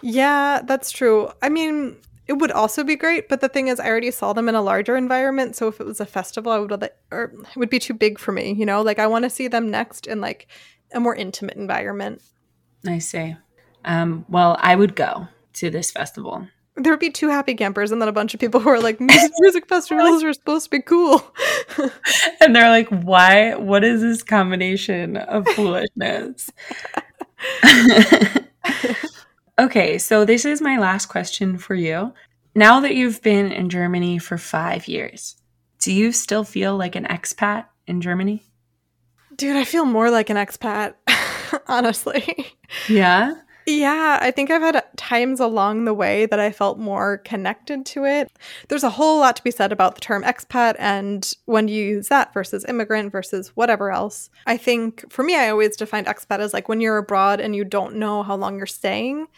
Yeah, 0.00 0.60
that's 0.64 0.90
true. 0.90 1.30
I 1.40 1.48
mean, 1.48 1.96
it 2.28 2.34
would 2.34 2.52
also 2.52 2.84
be 2.84 2.94
great, 2.94 3.28
but 3.28 3.40
the 3.40 3.48
thing 3.48 3.68
is, 3.68 3.80
I 3.80 3.88
already 3.88 4.10
saw 4.10 4.32
them 4.32 4.48
in 4.48 4.54
a 4.54 4.62
larger 4.62 4.96
environment. 4.96 5.56
So 5.56 5.68
if 5.68 5.80
it 5.80 5.86
was 5.86 6.00
a 6.00 6.06
festival, 6.06 6.52
I 6.52 6.58
would, 6.58 6.90
or 7.10 7.24
it 7.24 7.56
would 7.56 7.70
be 7.70 7.78
too 7.78 7.94
big 7.94 8.18
for 8.18 8.30
me. 8.30 8.52
You 8.52 8.66
know, 8.66 8.82
like 8.82 8.98
I 8.98 9.06
want 9.06 9.24
to 9.24 9.30
see 9.30 9.48
them 9.48 9.70
next 9.70 10.06
in 10.06 10.20
like 10.20 10.46
a 10.92 11.00
more 11.00 11.16
intimate 11.16 11.56
environment. 11.56 12.22
I 12.86 12.98
see. 12.98 13.36
Um, 13.84 14.24
well, 14.28 14.56
I 14.60 14.76
would 14.76 14.94
go 14.94 15.28
to 15.54 15.70
this 15.70 15.90
festival. 15.90 16.46
There 16.76 16.92
would 16.92 17.00
be 17.00 17.10
two 17.10 17.28
happy 17.28 17.54
campers 17.54 17.90
and 17.90 18.00
then 18.00 18.08
a 18.08 18.12
bunch 18.12 18.32
of 18.32 18.40
people 18.40 18.60
who 18.60 18.70
are 18.70 18.80
like, 18.80 19.00
music 19.40 19.68
festivals 19.68 20.24
are 20.24 20.32
supposed 20.32 20.64
to 20.64 20.70
be 20.70 20.80
cool. 20.80 21.22
and 22.40 22.56
they're 22.56 22.70
like, 22.70 22.88
why? 22.88 23.54
What 23.54 23.84
is 23.84 24.00
this 24.00 24.22
combination 24.22 25.16
of 25.16 25.46
foolishness? 25.54 26.50
okay, 29.58 29.98
so 29.98 30.24
this 30.24 30.44
is 30.44 30.62
my 30.62 30.78
last 30.78 31.06
question 31.06 31.58
for 31.58 31.74
you. 31.74 32.14
Now 32.54 32.80
that 32.80 32.94
you've 32.94 33.22
been 33.22 33.52
in 33.52 33.68
Germany 33.68 34.18
for 34.18 34.38
five 34.38 34.88
years, 34.88 35.36
do 35.78 35.92
you 35.92 36.12
still 36.12 36.44
feel 36.44 36.76
like 36.76 36.96
an 36.96 37.04
expat 37.04 37.66
in 37.86 38.00
Germany? 38.00 38.44
Dude, 39.36 39.56
I 39.56 39.64
feel 39.64 39.84
more 39.84 40.10
like 40.10 40.30
an 40.30 40.36
expat. 40.36 40.94
honestly. 41.68 42.54
Yeah. 42.88 43.34
Yeah, 43.66 44.18
I 44.20 44.32
think 44.32 44.50
I've 44.50 44.62
had 44.62 44.82
times 44.96 45.38
along 45.38 45.84
the 45.84 45.94
way 45.94 46.26
that 46.26 46.40
I 46.40 46.50
felt 46.50 46.78
more 46.78 47.18
connected 47.18 47.86
to 47.86 48.04
it. 48.04 48.32
There's 48.68 48.82
a 48.82 48.90
whole 48.90 49.20
lot 49.20 49.36
to 49.36 49.44
be 49.44 49.52
said 49.52 49.70
about 49.70 49.94
the 49.94 50.00
term 50.00 50.24
expat 50.24 50.74
and 50.78 51.32
when 51.44 51.68
you 51.68 51.84
use 51.84 52.08
that 52.08 52.34
versus 52.34 52.64
immigrant 52.68 53.12
versus 53.12 53.52
whatever 53.54 53.92
else. 53.92 54.30
I 54.46 54.56
think 54.56 55.10
for 55.12 55.22
me, 55.22 55.36
I 55.36 55.50
always 55.50 55.76
defined 55.76 56.08
expat 56.08 56.40
as 56.40 56.52
like 56.52 56.68
when 56.68 56.80
you're 56.80 56.98
abroad 56.98 57.40
and 57.40 57.54
you 57.54 57.64
don't 57.64 57.96
know 57.96 58.24
how 58.24 58.34
long 58.34 58.56
you're 58.56 58.66
staying. 58.66 59.28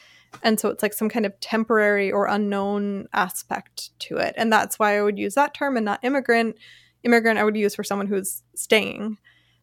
And 0.43 0.59
so 0.59 0.69
it's 0.69 0.83
like 0.83 0.95
some 0.95 1.11
kind 1.11 1.27
of 1.27 1.39
temporary 1.41 2.11
or 2.11 2.27
unknown 2.27 3.09
aspect 3.13 3.97
to 4.01 4.17
it. 4.17 4.35
And 4.39 4.51
that's 4.51 4.79
why 4.79 4.99
I 4.99 5.03
would 5.03 5.19
use 5.19 5.35
that 5.35 5.55
term 5.55 5.77
and 5.77 5.85
not 5.85 6.03
immigrant. 6.03 6.57
Immigrant, 7.03 7.39
I 7.39 7.45
would 7.45 7.57
use 7.57 7.75
for 7.75 7.85
someone 7.85 8.07
who's 8.07 8.43
staying. 8.55 9.19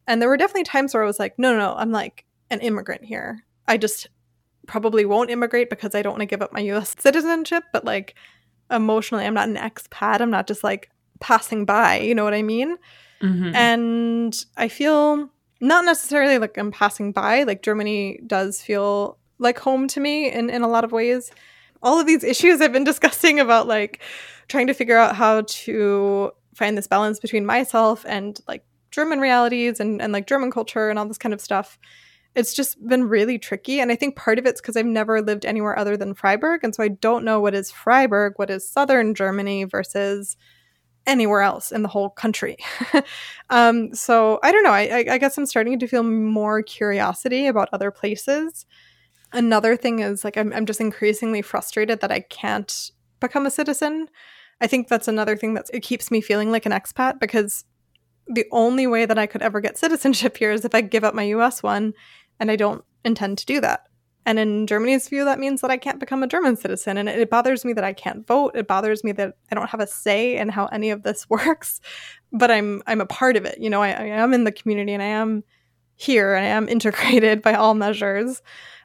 And 0.08 0.22
there 0.22 0.30
were 0.30 0.38
definitely 0.38 0.64
times 0.64 0.94
where 0.94 1.04
I 1.04 1.08
was 1.08 1.20
like, 1.20 1.38
no, 1.40 1.52
no, 1.52 1.58
no, 1.58 1.76
I'm 1.76 1.92
like, 1.92 2.26
an 2.52 2.60
immigrant 2.60 3.04
here. 3.04 3.44
I 3.68 3.78
just 3.78 4.08
probably 4.68 5.06
won't 5.06 5.32
immigrate 5.32 5.70
because 5.70 5.96
I 5.96 6.02
don't 6.02 6.14
want 6.14 6.22
to 6.22 6.28
give 6.28 6.42
up 6.42 6.54
my 6.54 6.60
US 6.60 6.96
citizenship, 7.00 7.64
but 7.74 7.84
like 7.84 8.16
emotionally, 8.70 9.26
I'm 9.26 9.34
not 9.34 9.50
an 9.50 9.56
expat. 9.56 10.22
I'm 10.22 10.30
not 10.30 10.48
just 10.48 10.64
like 10.64 10.92
passing 11.20 11.66
by, 11.66 12.00
you 12.00 12.14
know 12.14 12.24
what 12.24 12.34
I 12.34 12.44
mean? 12.44 12.78
Mm-hmm. 13.22 13.56
And 13.56 14.46
I 14.58 14.68
feel 14.68 15.30
not 15.60 15.86
necessarily 15.86 16.38
like 16.38 16.58
I'm 16.58 16.72
passing 16.72 17.12
by, 17.12 17.44
like 17.44 17.62
Germany 17.62 18.20
does 18.26 18.62
feel 18.62 19.18
like 19.40 19.60
home 19.60 19.88
to 19.90 20.00
me 20.00 20.32
in, 20.32 20.50
in 20.50 20.62
a 20.62 20.68
lot 20.68 20.84
of 20.84 20.92
ways. 20.92 21.32
All 21.82 22.00
of 22.00 22.08
these 22.08 22.24
issues 22.34 22.62
I've 22.62 22.74
been 22.74 22.84
discussing 22.84 23.40
about 23.40 23.68
like 23.68 24.02
trying 24.48 24.68
to 24.68 24.74
figure 24.74 24.98
out 24.98 25.16
how 25.16 25.42
to 25.48 26.32
find 26.56 26.78
this 26.78 26.88
balance 26.88 27.20
between 27.20 27.46
myself 27.46 28.06
and 28.08 28.40
like 28.48 28.66
German 28.92 29.20
realities 29.20 29.80
and, 29.80 30.02
and 30.02 30.12
like 30.12 30.28
German 30.28 30.52
culture 30.52 30.90
and 30.90 31.00
all 31.00 31.06
this 31.06 31.18
kind 31.18 31.34
of 31.34 31.40
stuff 31.40 31.80
it's 32.36 32.54
just 32.54 32.86
been 32.88 33.10
really 33.10 33.38
tricky. 33.38 33.80
And 33.80 33.92
I 33.92 33.96
think 33.96 34.16
part 34.16 34.40
of 34.40 34.46
it's 34.46 34.62
because 34.62 34.78
I've 34.78 34.86
never 34.86 35.22
lived 35.22 35.46
anywhere 35.46 35.78
other 35.78 35.98
than 35.98 36.14
Freiburg. 36.14 36.64
And 36.64 36.74
so 36.74 36.84
I 36.84 36.88
don't 36.88 37.26
know 37.26 37.40
what 37.40 37.54
is 37.54 37.72
Freiburg, 37.72 38.34
what 38.38 38.50
is 38.50 38.68
southern 38.68 39.14
Germany 39.14 39.66
versus 39.66 40.38
anywhere 41.06 41.42
else 41.42 41.72
in 41.72 41.82
the 41.82 41.90
whole 41.90 42.10
country. 42.10 42.58
um, 43.50 43.94
so 43.94 44.40
I 44.44 44.52
don't 44.52 44.64
know. 44.64 44.72
I, 44.72 45.06
I 45.10 45.18
guess 45.18 45.38
I'm 45.38 45.46
starting 45.46 45.80
to 45.80 45.88
feel 45.88 46.04
more 46.04 46.62
curiosity 46.62 47.48
about 47.48 47.70
other 47.74 47.92
places. 47.92 48.66
Another 49.34 49.76
thing 49.76 50.00
is 50.00 50.24
like 50.24 50.38
I'm, 50.38 50.54
I'm 50.54 50.66
just 50.66 50.82
increasingly 50.82 51.42
frustrated 51.42 52.02
that 52.02 52.12
I 52.12 52.22
can't 52.22 52.92
become 53.20 53.46
a 53.46 53.52
citizen. 53.52 54.08
I 54.62 54.68
think 54.68 54.88
that's 54.88 55.08
another 55.08 55.36
thing 55.36 55.56
that 55.56 55.70
it 55.74 55.82
keeps 55.82 56.12
me 56.12 56.22
feeling 56.22 56.52
like 56.52 56.66
an 56.66 56.72
expat 56.72 57.20
because 57.20 57.66
the 58.28 58.46
only 58.52 58.88
way 58.88 59.06
that 59.06 59.18
I 59.18 59.26
could 59.26 59.42
ever 59.42 59.60
get 59.60 59.78
citizenship 59.78 60.38
here 60.38 60.52
is 60.52 60.66
if 60.66 60.76
I 60.76 60.82
give 60.82 61.04
up 61.04 61.16
my 61.16 61.24
US 61.24 61.64
one 61.64 61.94
and 62.42 62.52
I 62.52 62.58
don't 62.58 62.84
intend 63.06 63.38
to 63.38 63.46
do 63.46 63.62
that. 63.62 63.84
And 64.26 64.38
in 64.38 64.68
Germany's 64.68 65.08
view, 65.08 65.26
that 65.26 65.40
means 65.40 65.62
that 65.62 65.72
I 65.72 65.78
can't 65.78 66.00
become 66.00 66.22
a 66.22 66.28
German 66.28 66.58
citizen. 66.58 66.98
And 66.98 67.08
it, 67.08 67.30
bothers 67.30 67.64
me 67.64 67.74
that 67.74 67.84
I 67.84 67.94
can't 67.94 68.26
vote. 68.28 68.56
It 68.56 68.68
bothers 68.68 69.04
me 69.04 69.12
that 69.14 69.36
I 69.52 69.56
don't 69.56 69.70
have 69.70 69.80
a 69.80 69.88
say 69.88 70.38
in 70.38 70.50
how 70.50 70.66
any 70.68 70.90
of 70.90 71.04
this 71.04 71.30
works. 71.30 71.80
But 72.34 72.52
I'm 72.52 72.82
I'm 72.88 73.00
a 73.00 73.06
part 73.06 73.38
of 73.38 73.46
it. 73.46 73.60
You 73.60 73.70
know, 73.70 73.82
I, 73.82 73.90
I 73.90 74.06
am 74.06 74.34
in 74.34 74.44
the 74.44 74.52
community 74.52 74.94
and 74.94 75.02
I 75.02 75.08
am 75.08 75.44
here 75.96 76.34
and 76.34 76.46
I 76.46 76.50
am 76.50 76.68
integrated 76.76 77.42
by 77.42 77.54
all 77.54 77.74
measures. 77.74 78.42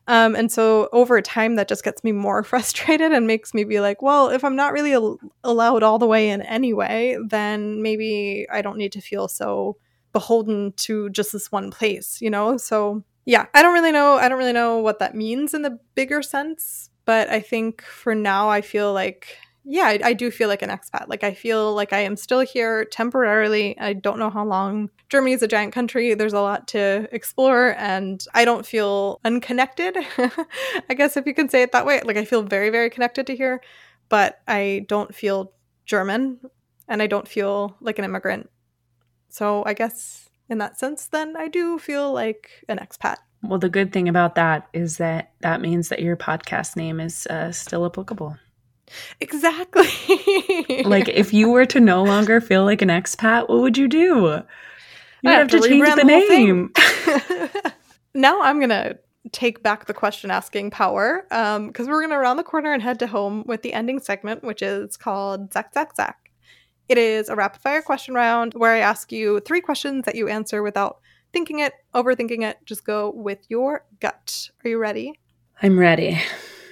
Um, 0.08 0.36
and 0.36 0.52
so 0.52 0.88
over 0.92 1.20
time, 1.20 1.56
that 1.56 1.68
just 1.68 1.82
gets 1.82 2.04
me 2.04 2.12
more 2.12 2.42
frustrated 2.44 3.10
and 3.10 3.26
makes 3.26 3.54
me 3.54 3.64
be 3.64 3.80
like, 3.80 4.02
well, 4.02 4.28
if 4.28 4.44
I'm 4.44 4.56
not 4.56 4.72
really 4.72 4.92
al- 4.92 5.18
allowed 5.42 5.82
all 5.82 5.98
the 5.98 6.06
way 6.06 6.30
in 6.30 6.42
anyway, 6.42 7.18
then 7.26 7.82
maybe 7.82 8.46
I 8.50 8.62
don't 8.62 8.78
need 8.78 8.92
to 8.92 9.00
feel 9.00 9.28
so 9.28 9.76
beholden 10.12 10.72
to 10.76 11.10
just 11.10 11.32
this 11.32 11.50
one 11.50 11.70
place, 11.70 12.20
you 12.22 12.30
know? 12.30 12.56
So 12.56 13.04
yeah, 13.26 13.46
I 13.52 13.60
don't 13.60 13.74
really 13.74 13.92
know. 13.92 14.14
I 14.14 14.28
don't 14.28 14.38
really 14.38 14.52
know 14.52 14.78
what 14.78 15.00
that 15.00 15.16
means 15.16 15.52
in 15.52 15.62
the 15.62 15.78
bigger 15.96 16.22
sense, 16.22 16.90
but 17.04 17.28
I 17.28 17.40
think 17.40 17.82
for 17.82 18.14
now, 18.14 18.48
I 18.48 18.60
feel 18.60 18.92
like, 18.92 19.36
yeah, 19.64 19.86
I, 19.86 19.98
I, 20.04 20.12
do 20.12 20.30
feel 20.30 20.48
like 20.48 20.62
an 20.62 20.70
expat. 20.70 21.08
Like 21.08 21.24
I 21.24 21.34
feel 21.34 21.74
like 21.74 21.92
I 21.92 21.98
am 21.98 22.16
still 22.16 22.38
here 22.40 22.84
temporarily. 22.84 23.76
I 23.80 23.94
don't 23.94 24.20
know 24.20 24.30
how 24.30 24.44
long. 24.44 24.90
Germany 25.08 25.32
is 25.32 25.42
a 25.42 25.48
giant 25.48 25.72
country. 25.74 26.14
There's 26.14 26.34
a 26.34 26.40
lot 26.40 26.68
to 26.68 27.08
explore, 27.10 27.74
and 27.76 28.24
I 28.32 28.44
don't 28.44 28.64
feel 28.64 29.20
unconnected. 29.24 29.96
I 30.88 30.94
guess 30.94 31.16
if 31.16 31.26
you 31.26 31.34
can 31.34 31.48
say 31.48 31.62
it 31.62 31.72
that 31.72 31.84
way. 31.84 32.00
Like 32.04 32.16
I 32.16 32.24
feel 32.24 32.42
very, 32.42 32.70
very 32.70 32.90
connected 32.90 33.26
to 33.26 33.36
here, 33.36 33.60
but 34.08 34.38
I 34.46 34.86
don't 34.88 35.12
feel 35.12 35.52
German, 35.84 36.38
and 36.86 37.02
I 37.02 37.08
don't 37.08 37.26
feel 37.26 37.76
like 37.80 37.98
an 37.98 38.04
immigrant. 38.04 38.50
So 39.30 39.64
I 39.66 39.74
guess 39.74 40.25
in 40.48 40.58
that 40.58 40.78
sense, 40.78 41.06
then 41.06 41.36
I 41.36 41.48
do 41.48 41.78
feel 41.78 42.12
like 42.12 42.64
an 42.68 42.78
expat. 42.78 43.16
Well, 43.42 43.58
the 43.58 43.68
good 43.68 43.92
thing 43.92 44.08
about 44.08 44.34
that 44.36 44.68
is 44.72 44.96
that 44.98 45.32
that 45.40 45.60
means 45.60 45.88
that 45.88 46.00
your 46.00 46.16
podcast 46.16 46.76
name 46.76 47.00
is 47.00 47.26
uh, 47.26 47.52
still 47.52 47.84
applicable. 47.86 48.36
Exactly. 49.20 49.88
like 50.84 51.08
if 51.08 51.32
you 51.32 51.50
were 51.50 51.66
to 51.66 51.80
no 51.80 52.02
longer 52.02 52.40
feel 52.40 52.64
like 52.64 52.82
an 52.82 52.88
expat, 52.88 53.48
what 53.48 53.60
would 53.60 53.76
you 53.76 53.88
do? 53.88 54.42
You 55.22 55.30
have, 55.30 55.38
have, 55.40 55.48
to, 55.48 55.60
to 55.60 55.68
change 55.68 55.88
the, 55.88 55.96
the 55.96 56.04
name. 56.04 56.72
now 58.14 58.40
I'm 58.42 58.60
gonna 58.60 58.96
take 59.32 59.62
back 59.62 59.86
the 59.86 59.94
question 59.94 60.30
asking 60.30 60.70
power 60.70 61.24
because 61.28 61.86
um, 61.86 61.86
we're 61.86 62.02
gonna 62.02 62.18
round 62.18 62.38
the 62.38 62.44
corner 62.44 62.72
and 62.72 62.82
head 62.82 62.98
to 63.00 63.06
home 63.06 63.44
with 63.46 63.62
the 63.62 63.72
ending 63.72 63.98
segment, 63.98 64.44
which 64.44 64.62
is 64.62 64.96
called 64.96 65.52
Zack 65.52 65.74
Zack 65.74 65.96
Zack. 65.96 66.25
It 66.88 66.98
is 66.98 67.28
a 67.28 67.34
rapid 67.34 67.60
fire 67.62 67.82
question 67.82 68.14
round 68.14 68.54
where 68.54 68.72
I 68.72 68.78
ask 68.78 69.10
you 69.10 69.40
three 69.40 69.60
questions 69.60 70.04
that 70.04 70.14
you 70.14 70.28
answer 70.28 70.62
without 70.62 71.00
thinking 71.32 71.58
it, 71.58 71.72
overthinking 71.94 72.42
it. 72.42 72.58
Just 72.64 72.84
go 72.84 73.10
with 73.10 73.38
your 73.48 73.84
gut. 74.00 74.50
Are 74.64 74.68
you 74.68 74.78
ready? 74.78 75.18
I'm 75.62 75.78
ready. 75.78 76.20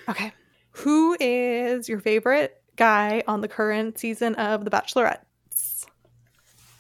Okay. 0.09 0.33
Who 0.71 1.17
is 1.19 1.89
your 1.89 2.01
favorite 2.01 2.61
guy 2.77 3.23
on 3.27 3.41
the 3.41 3.49
current 3.49 3.99
season 3.99 4.35
of 4.37 4.65
The 4.65 4.71
Bachelorette? 4.71 5.21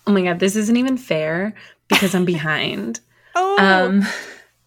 Oh 0.07 0.12
my 0.12 0.23
god, 0.23 0.38
this 0.38 0.57
isn't 0.57 0.77
even 0.77 0.97
fair 0.97 1.55
because 1.88 2.14
I'm 2.14 2.25
behind. 2.25 3.01
oh, 3.35 3.57
Um, 3.59 4.03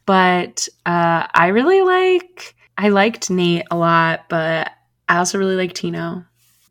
but 0.05 0.67
uh, 0.85 1.27
I 1.33 1.47
really 1.47 1.81
like. 1.81 2.55
I 2.77 2.89
liked 2.89 3.29
Nate 3.29 3.65
a 3.69 3.77
lot, 3.77 4.25
but 4.29 4.71
I 5.09 5.17
also 5.17 5.37
really 5.37 5.55
like 5.55 5.73
Tino. 5.73 6.25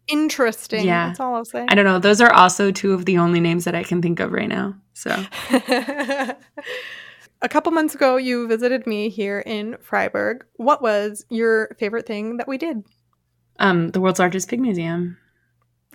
Interesting. 0.09 0.85
yeah. 0.87 1.09
That's 1.09 1.21
all 1.21 1.35
I'll 1.35 1.45
say. 1.45 1.65
I 1.69 1.75
don't 1.75 1.85
know. 1.85 1.99
Those 1.99 2.21
are 2.21 2.33
also 2.33 2.71
two 2.71 2.93
of 2.93 3.05
the 3.05 3.19
only 3.19 3.41
names 3.41 3.65
that 3.65 3.75
I 3.75 3.83
can 3.83 4.01
think 4.03 4.21
of 4.21 4.33
right 4.33 4.49
now. 4.49 4.75
So 4.95 5.11
A 7.43 7.49
couple 7.51 7.71
months 7.71 7.95
ago, 7.95 8.17
you 8.17 8.49
visited 8.49 8.87
me 8.87 9.11
here 9.11 9.41
in 9.41 9.77
Freiburg. 9.83 10.45
What 10.55 10.81
was 10.81 11.25
your 11.29 11.77
favorite 11.79 12.07
thing 12.07 12.39
that 12.39 12.49
we 12.49 12.59
did? 12.59 12.83
um, 13.59 13.89
the 13.91 14.01
world's 14.01 14.19
largest 14.19 14.49
pig 14.49 14.61
museum. 14.61 15.17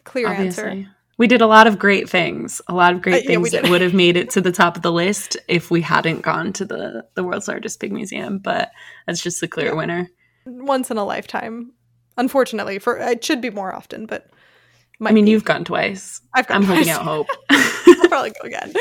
Clear 0.03 0.27
obviously. 0.29 0.63
answer. 0.63 0.89
We 1.17 1.27
did 1.27 1.41
a 1.41 1.47
lot 1.47 1.67
of 1.67 1.77
great 1.77 2.09
things, 2.09 2.59
a 2.67 2.73
lot 2.73 2.93
of 2.93 3.01
great 3.03 3.13
Uh, 3.13 3.17
yeah, 3.17 3.27
things 3.27 3.51
that 3.51 3.69
would 3.69 3.81
have 3.81 3.93
made 3.93 4.17
it 4.17 4.31
to 4.31 4.41
the 4.41 4.51
top 4.51 4.75
of 4.75 4.81
the 4.81 4.91
list 4.91 5.37
if 5.47 5.69
we 5.69 5.81
hadn't 5.81 6.21
gone 6.21 6.53
to 6.53 6.65
the, 6.65 7.05
the 7.13 7.23
world's 7.23 7.47
largest 7.47 7.79
pig 7.79 7.91
museum. 7.91 8.39
But 8.39 8.71
that's 9.05 9.21
just 9.21 9.41
the 9.41 9.47
clear 9.47 9.67
Yeah. 9.67 9.73
winner. 9.73 10.09
Once 10.45 10.89
in 10.89 10.97
a 10.97 11.03
lifetime. 11.05 11.73
Unfortunately, 12.21 12.77
for 12.77 12.97
it 12.97 13.25
should 13.25 13.41
be 13.41 13.49
more 13.49 13.73
often, 13.73 14.05
but 14.05 14.27
I 15.03 15.11
mean, 15.11 15.25
be. 15.25 15.31
you've 15.31 15.43
gone 15.43 15.63
twice. 15.65 16.21
I've 16.35 16.47
gone 16.47 16.57
I'm 16.57 16.63
holding 16.63 16.89
out 16.89 17.01
hope. 17.01 17.27
I'll 17.49 18.07
probably 18.07 18.31
go 18.39 18.47
again. 18.47 18.71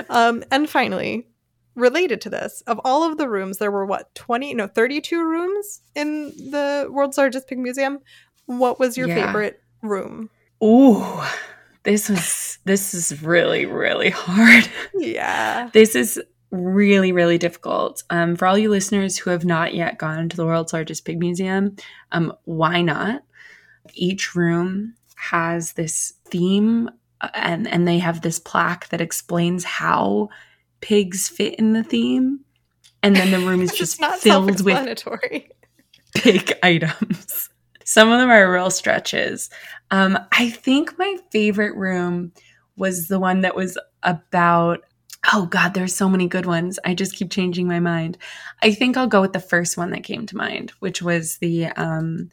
um, 0.08 0.42
and 0.50 0.68
finally, 0.68 1.26
related 1.74 2.22
to 2.22 2.30
this, 2.30 2.62
of 2.66 2.80
all 2.84 3.04
of 3.04 3.18
the 3.18 3.28
rooms, 3.28 3.58
there 3.58 3.70
were 3.70 3.84
what, 3.84 4.14
20, 4.14 4.54
no, 4.54 4.66
32 4.66 5.22
rooms 5.22 5.82
in 5.94 6.28
the 6.50 6.88
world's 6.90 7.18
largest 7.18 7.48
pig 7.48 7.58
museum. 7.58 7.98
What 8.46 8.80
was 8.80 8.96
your 8.96 9.08
Yeah. 9.08 9.26
favorite 9.26 9.60
room? 9.82 10.30
Ooh, 10.64 11.04
this 11.82 12.08
was 12.08 12.58
this 12.64 12.94
is 12.94 13.22
really 13.22 13.66
really 13.66 14.10
hard. 14.24 14.68
Yeah. 14.94 15.68
This 15.72 15.94
is 15.94 16.20
really 16.50 17.12
really 17.12 17.38
difficult. 17.38 18.02
Um, 18.10 18.36
for 18.36 18.46
all 18.46 18.58
you 18.58 18.70
listeners 18.70 19.18
who 19.18 19.30
have 19.30 19.44
not 19.44 19.74
yet 19.74 19.98
gone 19.98 20.28
to 20.28 20.36
the 20.36 20.46
world's 20.46 20.72
largest 20.72 21.04
pig 21.04 21.18
museum, 21.18 21.76
um, 22.12 22.32
why 22.44 22.82
not? 22.82 23.22
Each 23.94 24.34
room 24.34 24.94
has 25.16 25.72
this 25.72 26.14
theme, 26.26 26.90
uh, 27.20 27.28
and 27.34 27.68
and 27.68 27.86
they 27.86 27.98
have 27.98 28.22
this 28.22 28.38
plaque 28.38 28.88
that 28.88 29.00
explains 29.00 29.64
how 29.64 30.28
pigs 30.80 31.28
fit 31.28 31.54
in 31.54 31.72
the 31.72 31.84
theme. 31.84 32.40
And 33.02 33.16
then 33.16 33.30
the 33.30 33.46
room 33.46 33.62
is 33.62 33.72
just 33.76 34.02
filled 34.18 34.62
with 34.62 35.04
big 36.22 36.52
items. 36.62 37.48
Some 37.84 38.10
of 38.10 38.20
them 38.20 38.30
are 38.30 38.52
real 38.52 38.70
stretches. 38.70 39.50
Um, 39.90 40.18
I 40.32 40.50
think 40.50 40.98
my 40.98 41.16
favorite 41.32 41.74
room 41.76 42.32
was 42.76 43.08
the 43.08 43.18
one 43.18 43.40
that 43.40 43.56
was 43.56 43.78
about. 44.02 44.84
Oh 45.32 45.46
God, 45.46 45.74
there's 45.74 45.94
so 45.94 46.08
many 46.08 46.26
good 46.26 46.46
ones. 46.46 46.78
I 46.84 46.94
just 46.94 47.14
keep 47.14 47.30
changing 47.30 47.68
my 47.68 47.78
mind. 47.78 48.16
I 48.62 48.72
think 48.72 48.96
I'll 48.96 49.06
go 49.06 49.20
with 49.20 49.32
the 49.32 49.40
first 49.40 49.76
one 49.76 49.90
that 49.90 50.02
came 50.02 50.26
to 50.26 50.36
mind, 50.36 50.72
which 50.80 51.02
was 51.02 51.38
the 51.38 51.66
um, 51.66 52.30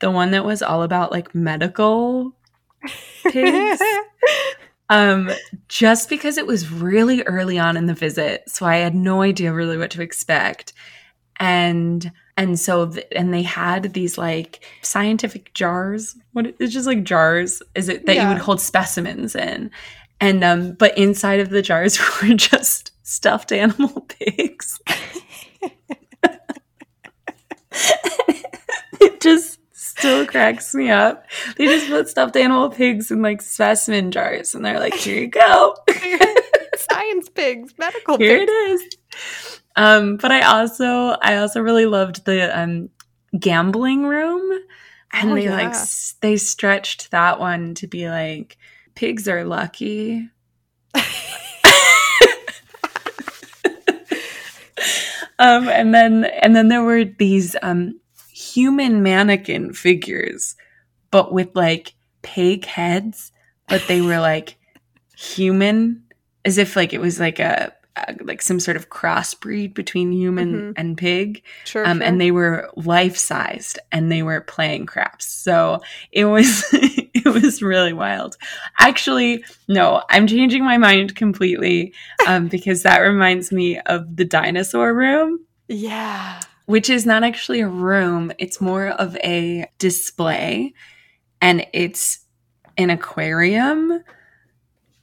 the 0.00 0.10
one 0.10 0.32
that 0.32 0.44
was 0.44 0.62
all 0.62 0.82
about 0.82 1.12
like 1.12 1.34
medical 1.34 2.34
pigs. 3.24 3.80
um, 4.88 5.30
just 5.68 6.08
because 6.08 6.38
it 6.38 6.46
was 6.46 6.70
really 6.70 7.22
early 7.22 7.58
on 7.58 7.76
in 7.76 7.86
the 7.86 7.94
visit, 7.94 8.42
so 8.48 8.66
I 8.66 8.76
had 8.78 8.94
no 8.94 9.22
idea 9.22 9.52
really 9.52 9.76
what 9.76 9.92
to 9.92 10.02
expect, 10.02 10.72
and 11.38 12.10
and 12.36 12.58
so 12.58 12.88
th- 12.88 13.06
and 13.14 13.32
they 13.32 13.42
had 13.42 13.94
these 13.94 14.18
like 14.18 14.64
scientific 14.82 15.54
jars. 15.54 16.16
What 16.32 16.54
it's 16.58 16.72
just 16.72 16.86
like 16.86 17.04
jars, 17.04 17.62
is 17.76 17.88
it 17.88 18.06
that 18.06 18.16
you 18.16 18.28
would 18.28 18.38
hold 18.38 18.60
specimens 18.60 19.36
in, 19.36 19.70
and 20.20 20.42
um, 20.44 20.72
but 20.72 20.96
inside 20.98 21.40
of 21.40 21.50
the 21.50 21.62
jars 21.62 21.98
were 22.22 22.34
just 22.34 22.92
stuffed 23.02 23.52
animal 23.52 24.00
pigs. 24.08 24.80
it 29.00 29.20
just 29.20 29.58
still 29.72 30.26
cracks 30.26 30.74
me 30.74 30.90
up. 30.90 31.24
They 31.56 31.66
just 31.66 31.88
put 31.88 32.08
stuffed 32.08 32.36
animal 32.36 32.70
pigs 32.70 33.10
in 33.10 33.22
like 33.22 33.42
specimen 33.42 34.10
jars, 34.10 34.54
and 34.54 34.64
they're 34.64 34.80
like, 34.80 34.94
"Here 34.94 35.20
you 35.22 35.26
go, 35.28 35.76
Science 36.76 37.28
pigs, 37.28 37.74
medical 37.78 38.16
here 38.18 38.38
pigs. 38.38 38.50
it 38.50 38.54
is." 38.54 39.60
Um, 39.76 40.16
but 40.16 40.32
I 40.32 40.40
also, 40.42 41.16
I 41.22 41.36
also 41.36 41.60
really 41.60 41.86
loved 41.86 42.24
the 42.24 42.56
um, 42.58 42.90
gambling 43.38 44.04
room, 44.06 44.60
and 45.12 45.30
Oh, 45.30 45.34
they 45.34 45.48
like 45.48 45.64
yeah. 45.72 45.80
s- 45.80 46.14
they 46.20 46.36
stretched 46.36 47.10
that 47.12 47.38
one 47.38 47.74
to 47.76 47.86
be 47.86 48.08
like, 48.08 48.56
pigs 48.98 49.28
are 49.28 49.44
lucky. 49.44 50.28
um, 55.38 55.68
and 55.68 55.94
then 55.94 56.24
and 56.42 56.54
then 56.56 56.68
there 56.68 56.82
were 56.82 57.04
these 57.04 57.54
um, 57.62 57.98
human 58.30 59.02
mannequin 59.02 59.72
figures, 59.72 60.56
but 61.10 61.32
with 61.32 61.50
like 61.54 61.94
pig 62.22 62.64
heads, 62.64 63.32
but 63.68 63.82
they 63.88 64.00
were 64.00 64.18
like 64.18 64.56
human, 65.16 66.02
as 66.44 66.58
if 66.58 66.74
like 66.76 66.92
it 66.92 67.00
was 67.00 67.20
like 67.20 67.38
a, 67.38 67.72
a 67.96 68.16
like 68.22 68.42
some 68.42 68.58
sort 68.60 68.76
of 68.76 68.90
crossbreed 68.90 69.74
between 69.74 70.12
human 70.12 70.54
Mhm. 70.54 70.72
and 70.76 70.98
pig. 70.98 71.42
Sure, 71.64 71.86
Um, 71.86 71.98
sure. 71.98 72.06
and 72.06 72.20
they 72.20 72.30
were 72.32 72.68
life 72.76 73.16
sized 73.16 73.78
and 73.92 74.10
they 74.10 74.22
were 74.22 74.40
playing 74.40 74.86
craps. 74.86 75.26
So 75.26 75.80
it 76.10 76.24
was 76.24 76.64
it 77.36 77.42
was 77.42 77.62
really 77.62 77.92
wild. 77.92 78.36
Actually, 78.78 79.44
no, 79.68 80.02
I'm 80.10 80.26
changing 80.26 80.64
my 80.64 80.78
mind 80.78 81.14
completely 81.16 81.94
um, 82.26 82.48
because 82.48 82.82
that 82.82 82.98
reminds 82.98 83.52
me 83.52 83.78
of 83.80 84.16
the 84.16 84.24
dinosaur 84.24 84.94
room, 84.94 85.44
yeah. 85.68 86.40
which 86.66 86.90
is 86.90 87.06
not 87.06 87.24
actually 87.24 87.60
a 87.60 87.68
room. 87.68 88.32
It's 88.38 88.60
more 88.60 88.88
of 88.88 89.16
a 89.16 89.70
display, 89.78 90.74
and 91.40 91.66
it's 91.72 92.20
an 92.76 92.90
aquarium 92.90 94.02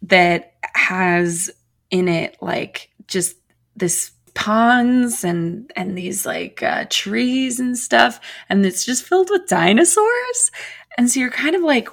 that 0.03 0.53
has 0.73 1.51
in 1.89 2.07
it 2.07 2.37
like 2.41 2.89
just 3.07 3.35
this 3.75 4.11
ponds 4.35 5.23
and 5.23 5.71
and 5.75 5.97
these 5.97 6.25
like 6.25 6.61
uh, 6.61 6.85
trees 6.89 7.59
and 7.59 7.77
stuff 7.77 8.19
and 8.49 8.65
it's 8.65 8.85
just 8.85 9.05
filled 9.05 9.29
with 9.29 9.47
dinosaurs 9.47 10.51
and 10.97 11.09
so 11.09 11.19
you're 11.19 11.29
kind 11.29 11.55
of 11.55 11.61
like 11.61 11.89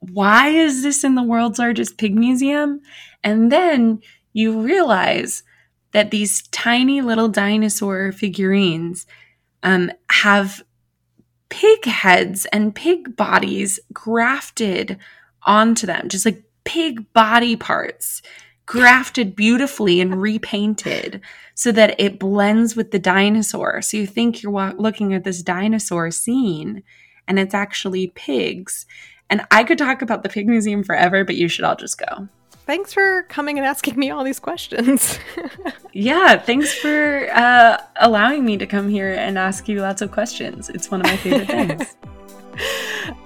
why 0.00 0.48
is 0.48 0.82
this 0.82 1.04
in 1.04 1.14
the 1.14 1.22
world's 1.22 1.58
largest 1.58 1.98
pig 1.98 2.14
museum 2.14 2.80
and 3.22 3.52
then 3.52 4.00
you 4.32 4.60
realize 4.60 5.42
that 5.92 6.10
these 6.10 6.46
tiny 6.48 7.00
little 7.00 7.28
dinosaur 7.28 8.12
figurines 8.12 9.06
um, 9.62 9.90
have 10.10 10.62
pig 11.50 11.84
heads 11.84 12.46
and 12.46 12.74
pig 12.74 13.14
bodies 13.14 13.78
grafted 13.92 14.98
onto 15.44 15.86
them 15.86 16.08
just 16.08 16.24
like 16.24 16.42
pig 16.64 17.12
body 17.12 17.56
parts 17.56 18.22
grafted 18.66 19.36
beautifully 19.36 20.00
and 20.00 20.20
repainted 20.22 21.20
so 21.54 21.72
that 21.72 21.98
it 22.00 22.18
blends 22.18 22.74
with 22.74 22.90
the 22.90 22.98
dinosaur. 22.98 23.82
So 23.82 23.96
you 23.96 24.06
think 24.06 24.42
you're 24.42 24.52
wa- 24.52 24.72
looking 24.78 25.12
at 25.12 25.24
this 25.24 25.42
dinosaur 25.42 26.10
scene 26.10 26.82
and 27.28 27.38
it's 27.38 27.54
actually 27.54 28.08
pigs. 28.14 28.86
And 29.30 29.46
I 29.50 29.64
could 29.64 29.78
talk 29.78 30.02
about 30.02 30.22
the 30.22 30.28
pig 30.28 30.48
museum 30.48 30.82
forever, 30.82 31.24
but 31.24 31.36
you 31.36 31.48
should 31.48 31.64
all 31.64 31.76
just 31.76 31.98
go. 31.98 32.28
Thanks 32.66 32.92
for 32.92 33.24
coming 33.24 33.58
and 33.58 33.66
asking 33.66 33.98
me 33.98 34.10
all 34.10 34.24
these 34.24 34.38
questions. 34.40 35.18
Yeah, 35.94 36.38
thanks 36.38 36.72
for 36.72 37.28
uh, 37.34 37.76
allowing 37.96 38.46
me 38.46 38.56
to 38.56 38.66
come 38.66 38.88
here 38.88 39.12
and 39.12 39.36
ask 39.36 39.68
you 39.68 39.82
lots 39.82 40.00
of 40.00 40.10
questions. 40.10 40.70
It's 40.70 40.90
one 40.90 41.02
of 41.02 41.06
my 41.06 41.18
favorite 41.18 41.48
things. 41.48 41.96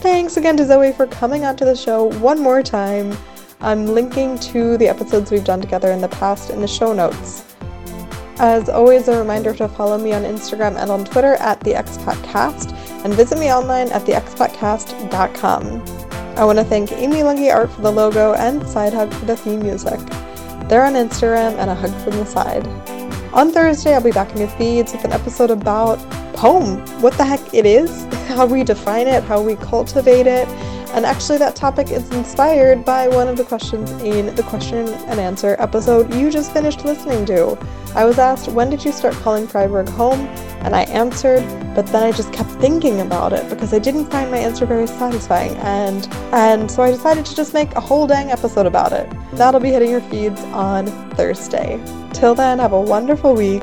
Thanks 0.00 0.36
again 0.36 0.56
to 0.58 0.64
Zoe 0.64 0.92
for 0.92 1.08
coming 1.08 1.44
onto 1.44 1.64
the 1.64 1.74
show 1.74 2.04
one 2.20 2.40
more 2.40 2.62
time. 2.62 3.16
I'm 3.60 3.84
linking 3.86 4.38
to 4.38 4.78
the 4.78 4.86
episodes 4.86 5.32
we've 5.32 5.44
done 5.44 5.60
together 5.60 5.90
in 5.90 6.00
the 6.00 6.08
past 6.08 6.50
in 6.50 6.60
the 6.60 6.68
show 6.68 6.92
notes. 6.92 7.49
As 8.40 8.70
always, 8.70 9.06
a 9.06 9.18
reminder 9.18 9.52
to 9.56 9.68
follow 9.68 9.98
me 9.98 10.14
on 10.14 10.22
Instagram 10.22 10.80
and 10.80 10.90
on 10.90 11.04
Twitter 11.04 11.34
at 11.34 11.60
the 11.60 11.72
ExpatCast 11.72 12.72
and 13.04 13.12
visit 13.12 13.38
me 13.38 13.52
online 13.52 13.88
at 13.90 14.06
theexpatcast.com. 14.06 15.82
I 16.38 16.44
want 16.46 16.58
to 16.58 16.64
thank 16.64 16.90
Amy 16.92 17.16
Lungy 17.16 17.54
Art 17.54 17.70
for 17.70 17.82
the 17.82 17.92
logo 17.92 18.32
and 18.32 18.66
Side 18.66 18.94
Hug 18.94 19.12
for 19.12 19.26
the 19.26 19.36
theme 19.36 19.60
music. 19.60 20.00
They're 20.70 20.86
on 20.86 20.94
Instagram 20.94 21.58
and 21.58 21.68
a 21.68 21.74
hug 21.74 21.90
from 22.02 22.12
the 22.12 22.24
side. 22.24 22.66
On 23.34 23.52
Thursday, 23.52 23.94
I'll 23.94 24.02
be 24.02 24.10
back 24.10 24.32
in 24.32 24.38
your 24.38 24.48
feeds 24.48 24.94
with 24.94 25.04
an 25.04 25.12
episode 25.12 25.50
about 25.50 25.98
poem. 26.32 26.78
What 27.02 27.12
the 27.18 27.26
heck 27.26 27.52
it 27.52 27.66
is, 27.66 28.04
how 28.28 28.46
we 28.46 28.64
define 28.64 29.06
it, 29.06 29.22
how 29.22 29.42
we 29.42 29.56
cultivate 29.56 30.26
it, 30.26 30.48
And 30.94 31.06
actually, 31.06 31.38
that 31.38 31.54
topic 31.56 31.90
is 31.90 32.10
inspired 32.10 32.84
by 32.84 33.08
one 33.08 33.28
of 33.28 33.36
the 33.36 33.44
questions 33.44 33.90
in 34.02 34.34
the 34.34 34.42
question 34.42 34.88
and 34.88 35.20
answer 35.20 35.56
episode 35.58 36.12
you 36.14 36.30
just 36.30 36.52
finished 36.52 36.84
listening 36.84 37.24
to. 37.26 37.56
I 37.94 38.04
was 38.04 38.18
asked, 38.18 38.48
When 38.48 38.70
did 38.70 38.84
you 38.84 38.92
start 38.92 39.14
calling 39.14 39.46
Freiburg 39.46 39.88
home? 39.88 40.20
And 40.62 40.76
I 40.76 40.82
answered, 40.82 41.42
but 41.74 41.86
then 41.86 42.02
I 42.02 42.12
just 42.12 42.32
kept 42.32 42.50
thinking 42.60 43.00
about 43.00 43.32
it 43.32 43.48
because 43.48 43.72
I 43.72 43.78
didn't 43.78 44.10
find 44.10 44.30
my 44.30 44.36
answer 44.36 44.66
very 44.66 44.86
satisfying. 44.86 45.56
And, 45.56 46.06
and 46.32 46.70
so 46.70 46.82
I 46.82 46.90
decided 46.90 47.24
to 47.26 47.34
just 47.34 47.54
make 47.54 47.74
a 47.76 47.80
whole 47.80 48.06
dang 48.06 48.30
episode 48.30 48.66
about 48.66 48.92
it. 48.92 49.10
That'll 49.32 49.60
be 49.60 49.70
hitting 49.70 49.90
your 49.90 50.02
feeds 50.02 50.40
on 50.52 50.86
Thursday. 51.12 51.80
Till 52.12 52.34
then, 52.34 52.58
have 52.58 52.72
a 52.72 52.80
wonderful 52.80 53.34
week. 53.34 53.62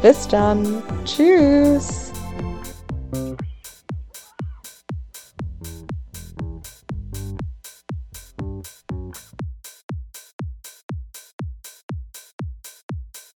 Bis 0.00 0.26
dann. 0.26 0.82
Tschüss. 1.04 2.07